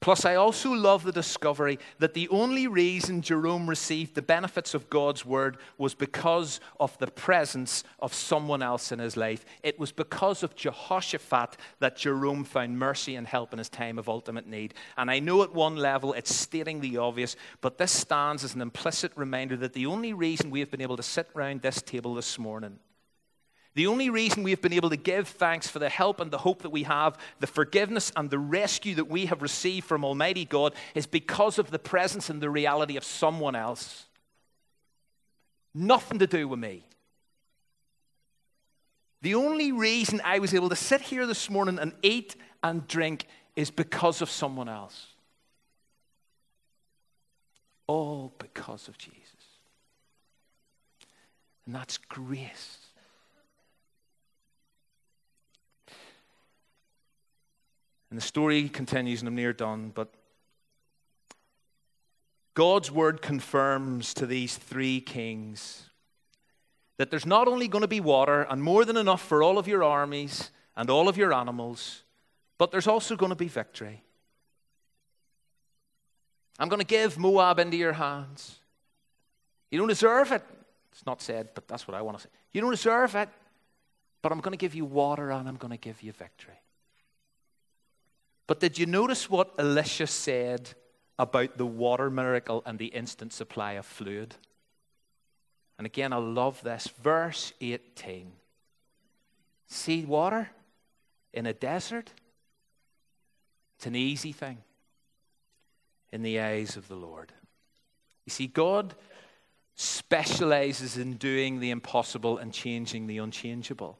Plus, 0.00 0.24
I 0.24 0.34
also 0.34 0.72
love 0.72 1.04
the 1.04 1.12
discovery 1.12 1.78
that 1.98 2.14
the 2.14 2.28
only 2.28 2.66
reason 2.66 3.22
Jerome 3.22 3.68
received 3.68 4.14
the 4.14 4.22
benefits 4.22 4.74
of 4.74 4.90
God's 4.90 5.24
word 5.24 5.58
was 5.78 5.94
because 5.94 6.60
of 6.78 6.96
the 6.98 7.06
presence 7.06 7.84
of 7.98 8.12
someone 8.12 8.62
else 8.62 8.92
in 8.92 8.98
his 8.98 9.16
life. 9.16 9.44
It 9.62 9.78
was 9.78 9.92
because 9.92 10.42
of 10.42 10.54
Jehoshaphat 10.54 11.56
that 11.80 11.96
Jerome 11.96 12.44
found 12.44 12.78
mercy 12.78 13.16
and 13.16 13.26
help 13.26 13.52
in 13.52 13.58
his 13.58 13.68
time 13.68 13.98
of 13.98 14.08
ultimate 14.08 14.46
need. 14.46 14.74
And 14.96 15.10
I 15.10 15.18
know 15.18 15.42
at 15.42 15.54
one 15.54 15.76
level 15.76 16.12
it's 16.12 16.34
stating 16.34 16.80
the 16.80 16.98
obvious, 16.98 17.36
but 17.60 17.78
this 17.78 17.92
stands 17.92 18.44
as 18.44 18.54
an 18.54 18.60
implicit 18.60 19.12
reminder 19.16 19.56
that 19.58 19.72
the 19.72 19.86
only 19.86 20.12
reason 20.12 20.50
we 20.50 20.60
have 20.60 20.70
been 20.70 20.82
able 20.82 20.96
to 20.96 21.02
sit 21.02 21.28
around 21.34 21.62
this 21.62 21.80
table 21.82 22.14
this 22.14 22.38
morning 22.38 22.78
the 23.76 23.88
only 23.88 24.08
reason 24.08 24.42
we 24.42 24.52
have 24.52 24.62
been 24.62 24.72
able 24.72 24.88
to 24.88 24.96
give 24.96 25.28
thanks 25.28 25.68
for 25.68 25.78
the 25.78 25.90
help 25.90 26.18
and 26.18 26.30
the 26.30 26.38
hope 26.38 26.62
that 26.62 26.70
we 26.70 26.84
have, 26.84 27.18
the 27.40 27.46
forgiveness 27.46 28.10
and 28.16 28.30
the 28.30 28.38
rescue 28.38 28.94
that 28.94 29.04
we 29.04 29.26
have 29.26 29.42
received 29.42 29.86
from 29.86 30.02
Almighty 30.02 30.46
God, 30.46 30.72
is 30.94 31.06
because 31.06 31.58
of 31.58 31.70
the 31.70 31.78
presence 31.78 32.30
and 32.30 32.40
the 32.40 32.48
reality 32.48 32.96
of 32.96 33.04
someone 33.04 33.54
else. 33.54 34.06
Nothing 35.74 36.18
to 36.20 36.26
do 36.26 36.48
with 36.48 36.58
me. 36.58 36.86
The 39.20 39.34
only 39.34 39.72
reason 39.72 40.22
I 40.24 40.38
was 40.38 40.54
able 40.54 40.70
to 40.70 40.76
sit 40.76 41.02
here 41.02 41.26
this 41.26 41.50
morning 41.50 41.78
and 41.78 41.92
eat 42.00 42.34
and 42.62 42.88
drink 42.88 43.26
is 43.56 43.70
because 43.70 44.22
of 44.22 44.30
someone 44.30 44.70
else. 44.70 45.08
All 47.86 48.32
because 48.38 48.88
of 48.88 48.96
Jesus. 48.96 49.20
And 51.66 51.74
that's 51.74 51.98
grace. 51.98 52.85
And 58.10 58.16
the 58.18 58.24
story 58.24 58.68
continues, 58.68 59.20
and 59.20 59.28
I'm 59.28 59.34
near 59.34 59.52
done, 59.52 59.90
but 59.94 60.12
God's 62.54 62.90
word 62.90 63.20
confirms 63.20 64.14
to 64.14 64.26
these 64.26 64.56
three 64.56 65.00
kings 65.00 65.90
that 66.96 67.10
there's 67.10 67.26
not 67.26 67.48
only 67.48 67.68
going 67.68 67.82
to 67.82 67.88
be 67.88 68.00
water 68.00 68.46
and 68.48 68.62
more 68.62 68.84
than 68.84 68.96
enough 68.96 69.20
for 69.20 69.42
all 69.42 69.58
of 69.58 69.68
your 69.68 69.84
armies 69.84 70.50
and 70.76 70.88
all 70.88 71.08
of 71.08 71.16
your 71.16 71.34
animals, 71.34 72.02
but 72.56 72.70
there's 72.70 72.86
also 72.86 73.16
going 73.16 73.30
to 73.30 73.36
be 73.36 73.48
victory. 73.48 74.02
I'm 76.58 76.68
going 76.70 76.80
to 76.80 76.86
give 76.86 77.18
Moab 77.18 77.58
into 77.58 77.76
your 77.76 77.92
hands. 77.92 78.60
You 79.70 79.78
don't 79.78 79.88
deserve 79.88 80.32
it. 80.32 80.42
It's 80.92 81.04
not 81.04 81.20
said, 81.20 81.50
but 81.54 81.68
that's 81.68 81.86
what 81.86 81.94
I 81.94 82.00
want 82.00 82.16
to 82.16 82.22
say. 82.22 82.30
You 82.54 82.62
don't 82.62 82.70
deserve 82.70 83.14
it, 83.14 83.28
but 84.22 84.32
I'm 84.32 84.40
going 84.40 84.52
to 84.52 84.58
give 84.58 84.74
you 84.74 84.86
water 84.86 85.30
and 85.30 85.46
I'm 85.46 85.56
going 85.56 85.72
to 85.72 85.76
give 85.76 86.02
you 86.02 86.12
victory. 86.12 86.58
But 88.46 88.60
did 88.60 88.78
you 88.78 88.86
notice 88.86 89.28
what 89.28 89.54
Elisha 89.58 90.06
said 90.06 90.70
about 91.18 91.56
the 91.56 91.66
water 91.66 92.10
miracle 92.10 92.62
and 92.64 92.78
the 92.78 92.86
instant 92.86 93.32
supply 93.32 93.72
of 93.72 93.86
fluid? 93.86 94.36
And 95.78 95.86
again, 95.86 96.12
I 96.12 96.16
love 96.16 96.62
this. 96.62 96.88
Verse 97.02 97.52
18. 97.60 98.32
See 99.68 100.04
water 100.04 100.50
in 101.32 101.46
a 101.46 101.52
desert? 101.52 102.10
It's 103.76 103.86
an 103.86 103.96
easy 103.96 104.32
thing 104.32 104.58
in 106.12 106.22
the 106.22 106.40
eyes 106.40 106.76
of 106.76 106.88
the 106.88 106.94
Lord. 106.94 107.32
You 108.24 108.30
see, 108.30 108.46
God 108.46 108.94
specializes 109.74 110.96
in 110.96 111.14
doing 111.14 111.60
the 111.60 111.70
impossible 111.70 112.38
and 112.38 112.52
changing 112.52 113.06
the 113.06 113.18
unchangeable. 113.18 113.98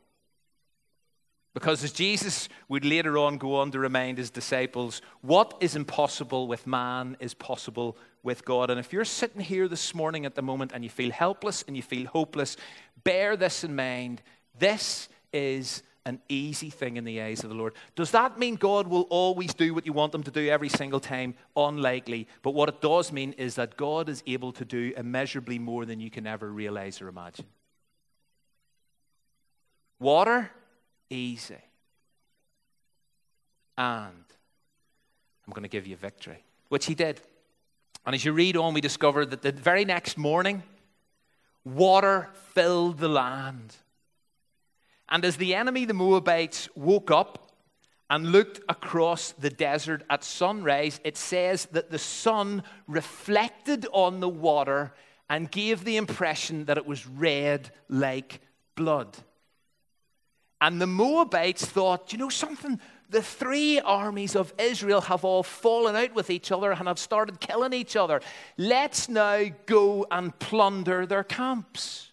Because 1.57 1.83
as 1.83 1.91
Jesus 1.91 2.51
would 2.69 2.85
later 2.85 3.17
on 3.17 3.39
go 3.39 3.57
on 3.57 3.71
to 3.71 3.79
remind 3.79 4.19
his 4.19 4.29
disciples, 4.29 5.01
what 5.23 5.57
is 5.61 5.75
impossible 5.75 6.49
with 6.49 6.67
man 6.67 7.17
is 7.19 7.33
possible 7.33 7.97
with 8.23 8.45
God. 8.45 8.69
And 8.69 8.79
if 8.79 8.93
you're 8.93 9.07
sitting 9.07 9.41
here 9.41 9.67
this 9.67 9.95
morning 9.95 10.27
at 10.27 10.35
the 10.35 10.43
moment 10.43 10.73
and 10.75 10.85
you 10.85 10.91
feel 10.91 11.11
helpless 11.11 11.65
and 11.67 11.75
you 11.75 11.83
feel 11.83 12.09
hopeless, 12.09 12.59
bear 13.05 13.39
this 13.39 13.65
in 13.65 13.75
mind. 13.75 14.21
This 14.59 15.09
is 15.33 15.83
an 16.05 16.21
easy 16.29 16.69
thing 16.69 16.99
in 16.99 17.05
the 17.05 17.23
eyes 17.23 17.43
of 17.43 17.49
the 17.49 17.57
Lord. 17.57 17.73
Does 17.95 18.11
that 18.11 18.39
mean 18.39 18.57
God 18.57 18.87
will 18.87 19.07
always 19.09 19.55
do 19.55 19.73
what 19.73 19.87
you 19.87 19.95
want 19.95 20.15
him 20.15 20.25
to 20.25 20.31
do 20.31 20.51
every 20.51 20.69
single 20.69 21.01
time? 21.01 21.37
Unlikely. 21.57 22.29
But 22.43 22.51
what 22.51 22.69
it 22.69 22.83
does 22.83 23.11
mean 23.13 23.33
is 23.33 23.55
that 23.55 23.79
God 23.79 24.11
is 24.11 24.23
able 24.27 24.53
to 24.53 24.67
do 24.67 24.93
immeasurably 24.95 25.59
more 25.59 25.87
than 25.87 26.01
you 26.01 26.11
can 26.11 26.27
ever 26.27 26.53
realize 26.53 27.01
or 27.01 27.09
imagine. 27.09 27.47
Water 29.99 30.51
easy. 31.11 31.57
And 33.79 34.25
I'm 35.47 35.53
going 35.53 35.63
to 35.63 35.69
give 35.69 35.87
you 35.87 35.97
victory, 35.97 36.43
which 36.69 36.87
he 36.87 36.95
did. 36.95 37.21
And 38.05 38.15
as 38.15 38.25
you 38.25 38.33
read 38.33 38.57
on, 38.57 38.75
we 38.75 38.81
discover 38.81 39.27
that 39.27 39.43
the 39.43 39.53
very 39.53 39.85
next 39.85 40.17
morning, 40.17 40.63
water 41.65 42.31
filled 42.55 42.99
the 42.99 43.09
land. 43.09 43.77
And 45.09 45.25
as 45.25 45.37
the 45.37 45.55
enemy, 45.55 45.85
the 45.85 45.95
Moabites, 45.95 46.69
woke 46.75 47.11
up 47.11 47.51
and 48.09 48.31
looked 48.31 48.61
across 48.69 49.33
the 49.33 49.51
desert 49.51 50.05
at 50.09 50.23
sunrise, 50.23 51.01
it 51.05 51.17
says 51.17 51.67
that 51.73 51.91
the 51.91 51.99
sun 51.99 52.63
reflected 52.87 53.87
on 53.93 54.21
the 54.21 54.29
water 54.29 54.93
and 55.29 55.51
gave 55.51 55.85
the 55.85 55.97
impression 55.97 56.67
that 56.67 56.79
it 56.79 56.87
was 56.87 57.07
red 57.07 57.71
like 57.89 58.41
blood. 58.77 59.17
And 60.61 60.81
the 60.81 60.87
Moabites 60.87 61.65
thought, 61.65 62.13
you 62.13 62.19
know 62.19 62.29
something? 62.29 62.81
The 63.11 63.23
three 63.23 63.79
armies 63.79 64.35
of 64.35 64.53
Israel 64.59 65.03
have 65.03 65.25
all 65.25 65.43
fallen 65.43 65.95
out 65.95 66.15
with 66.15 66.31
each 66.31 66.51
other 66.51 66.73
and 66.73 66.89
have 66.89 66.99
started 66.99 67.41
killing 67.41 67.73
each 67.73 67.95
other. 67.95 68.21
Let's 68.57 69.09
now 69.09 69.45
go 69.67 70.07
and 70.11 70.37
plunder 70.39 71.07
their 71.07 71.23
camps. 71.23 72.11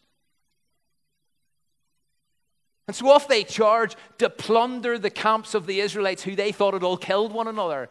And 2.85 2.95
so 2.95 3.09
off 3.09 3.29
they 3.29 3.45
charge 3.45 3.95
to 4.17 4.29
plunder 4.29 4.99
the 4.99 5.09
camps 5.09 5.55
of 5.55 5.65
the 5.65 5.79
Israelites 5.79 6.21
who 6.21 6.35
they 6.35 6.51
thought 6.51 6.73
had 6.73 6.83
all 6.83 6.97
killed 6.97 7.31
one 7.31 7.47
another. 7.47 7.89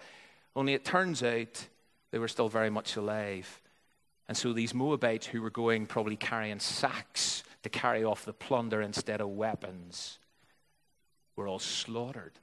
Only 0.54 0.74
it 0.74 0.84
turns 0.84 1.22
out 1.22 1.66
they 2.10 2.18
were 2.18 2.28
still 2.28 2.50
very 2.50 2.68
much 2.68 2.96
alive. 2.96 3.60
And 4.28 4.36
so 4.36 4.52
these 4.52 4.74
Moabites 4.74 5.26
who 5.26 5.40
were 5.40 5.50
going 5.50 5.86
probably 5.86 6.16
carrying 6.16 6.60
sacks 6.60 7.42
to 7.62 7.70
carry 7.70 8.04
off 8.04 8.26
the 8.26 8.34
plunder 8.34 8.82
instead 8.82 9.22
of 9.22 9.28
weapons 9.28 10.18
were 11.36 11.48
all 11.48 11.58
slaughtered, 11.58 12.38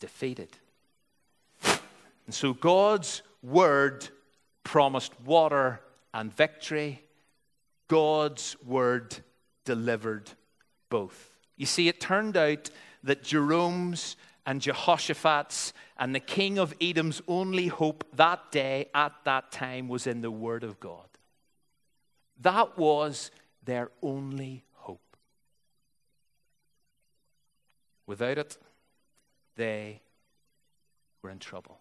defeated. 0.00 0.50
And 1.64 2.34
so 2.34 2.52
God's 2.52 3.22
word 3.42 4.08
promised 4.64 5.18
water 5.22 5.80
and 6.12 6.34
victory. 6.34 7.02
God's 7.88 8.56
word 8.64 9.16
delivered 9.64 10.30
both. 10.90 11.36
You 11.56 11.66
see, 11.66 11.88
it 11.88 12.00
turned 12.00 12.36
out 12.36 12.70
that 13.02 13.22
Jerome's 13.22 14.16
and 14.46 14.60
Jehoshaphat's 14.62 15.72
and 15.98 16.14
the 16.14 16.20
king 16.20 16.58
of 16.58 16.74
Edom's 16.80 17.20
only 17.28 17.66
hope 17.66 18.04
that 18.14 18.50
day 18.50 18.88
at 18.94 19.12
that 19.24 19.52
time 19.52 19.88
was 19.88 20.06
in 20.06 20.22
the 20.22 20.30
Word 20.30 20.64
of 20.64 20.80
God. 20.80 21.06
That 22.40 22.78
was 22.78 23.30
their 23.64 23.90
only 24.02 24.64
Without 28.08 28.38
it, 28.38 28.56
they 29.56 30.00
were 31.22 31.30
in 31.30 31.38
trouble. 31.38 31.78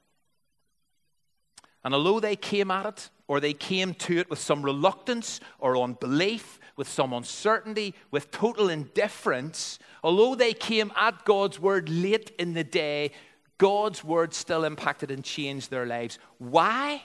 And 1.86 1.96
although 1.96 2.20
they 2.20 2.36
came 2.36 2.70
at 2.70 2.86
it, 2.86 3.10
or 3.30 3.40
they 3.40 3.54
came 3.54 3.94
to 3.94 4.18
it 4.18 4.30
with 4.30 4.40
some 4.40 4.62
reluctance 4.62 5.40
or 5.58 5.78
unbelief, 5.78 6.60
with 6.76 6.90
some 6.90 7.14
uncertainty, 7.14 7.96
with 8.12 8.30
total 8.30 8.70
indifference, 8.70 9.80
although 10.04 10.36
they 10.36 10.54
came 10.54 10.92
at 10.98 11.24
God's 11.24 11.62
word 11.62 11.88
late 11.88 12.32
in 12.38 12.54
the 12.54 12.64
day, 12.64 13.12
God's 13.58 14.04
word 14.04 14.34
still 14.34 14.66
impacted 14.66 15.12
and 15.12 15.24
changed 15.24 15.72
their 15.72 15.86
lives. 15.86 16.20
Why? 16.40 17.04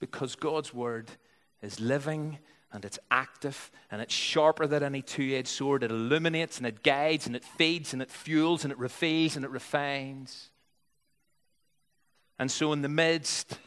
Because 0.00 0.34
God's 0.34 0.74
word 0.74 1.12
is 1.62 1.78
living 1.78 2.38
and 2.72 2.84
it's 2.84 2.98
active 3.10 3.70
and 3.90 4.02
it's 4.02 4.14
sharper 4.14 4.66
than 4.66 4.82
any 4.82 5.02
two 5.02 5.34
edged 5.34 5.48
sword. 5.48 5.82
It 5.82 5.90
illuminates 5.90 6.58
and 6.58 6.66
it 6.66 6.82
guides 6.82 7.26
and 7.26 7.36
it 7.36 7.44
feeds 7.44 7.92
and 7.92 8.02
it 8.02 8.10
fuels 8.10 8.64
and 8.64 8.72
it 8.72 8.78
refills 8.78 9.36
and 9.36 9.44
it 9.44 9.50
refines. 9.50 10.50
And 12.38 12.50
so, 12.50 12.72
in 12.72 12.82
the 12.82 12.88
midst 12.88 13.58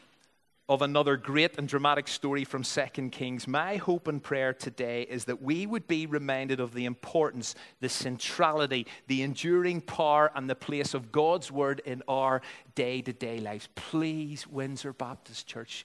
of 0.68 0.82
another 0.82 1.16
great 1.16 1.58
and 1.58 1.66
dramatic 1.66 2.06
story 2.06 2.44
from 2.44 2.62
2 2.62 3.08
Kings, 3.10 3.48
my 3.48 3.74
hope 3.74 4.06
and 4.06 4.22
prayer 4.22 4.52
today 4.52 5.02
is 5.02 5.24
that 5.24 5.42
we 5.42 5.66
would 5.66 5.88
be 5.88 6.06
reminded 6.06 6.60
of 6.60 6.72
the 6.72 6.84
importance, 6.84 7.56
the 7.80 7.88
centrality, 7.88 8.86
the 9.08 9.22
enduring 9.22 9.80
power, 9.80 10.30
and 10.36 10.48
the 10.48 10.54
place 10.54 10.94
of 10.94 11.10
God's 11.10 11.50
word 11.50 11.82
in 11.84 12.04
our 12.06 12.40
day 12.76 13.02
to 13.02 13.12
day 13.12 13.40
lives. 13.40 13.68
Please, 13.74 14.46
Windsor 14.46 14.92
Baptist 14.92 15.48
Church, 15.48 15.84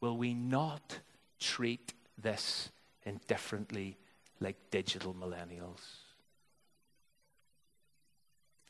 will 0.00 0.16
we 0.16 0.32
not 0.32 1.00
treat 1.38 1.92
this 2.22 2.70
indifferently 3.04 3.98
like 4.40 4.56
digital 4.70 5.14
millennials? 5.14 5.80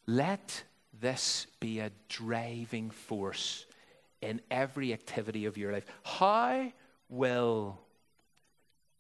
Let 0.06 0.64
this 1.00 1.46
be 1.60 1.78
a 1.78 1.90
driving 2.08 2.90
force 2.90 3.66
in 4.20 4.40
every 4.50 4.92
activity 4.92 5.46
of 5.46 5.56
your 5.56 5.72
life. 5.72 5.86
How 6.02 6.72
will 7.08 7.78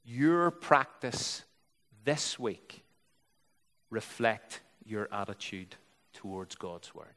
your 0.04 0.50
practice 0.50 1.44
this 2.04 2.38
week 2.38 2.82
reflect 3.90 4.60
your 4.84 5.08
attitude 5.12 5.76
towards 6.12 6.54
God's 6.56 6.94
Word? 6.94 7.14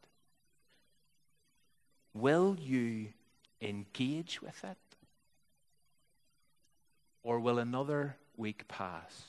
Will 2.14 2.56
you 2.60 3.08
engage 3.62 4.42
with 4.42 4.64
it? 4.64 4.78
Or 7.26 7.40
will 7.40 7.58
another 7.58 8.18
week 8.38 8.68
pass 8.68 9.24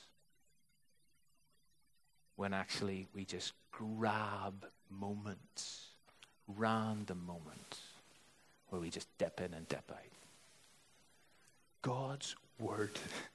when 2.35 2.53
actually 2.53 3.07
we 3.15 3.25
just 3.25 3.53
grab 3.71 4.67
moments, 4.91 5.87
random 6.47 7.25
moments, 7.25 7.79
where 8.69 8.79
we 8.79 8.91
just 8.91 9.07
dip 9.17 9.41
in 9.41 9.51
and 9.55 9.67
dip 9.67 9.91
out. 9.91 9.97
God's 11.81 12.35
word 12.59 12.91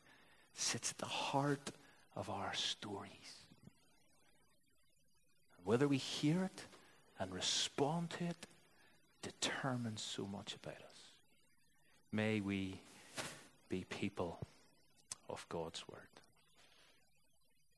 sits 0.55 0.93
at 0.93 0.99
the 0.99 1.07
heart 1.07 1.73
of 2.15 2.31
our 2.31 2.55
stories. 2.55 3.11
Whether 5.65 5.89
we 5.89 5.97
hear 5.97 6.45
it 6.45 6.63
and 7.19 7.35
respond 7.35 8.11
to 8.11 8.27
it 8.27 8.47
determines 9.23 10.03
so 10.03 10.25
much 10.25 10.55
about 10.55 10.77
us. 10.77 11.01
May 12.13 12.41
we 12.41 12.81
be 13.69 13.85
people 13.91 14.39
of 15.29 15.47
God's 15.49 15.85
word. 15.89 16.12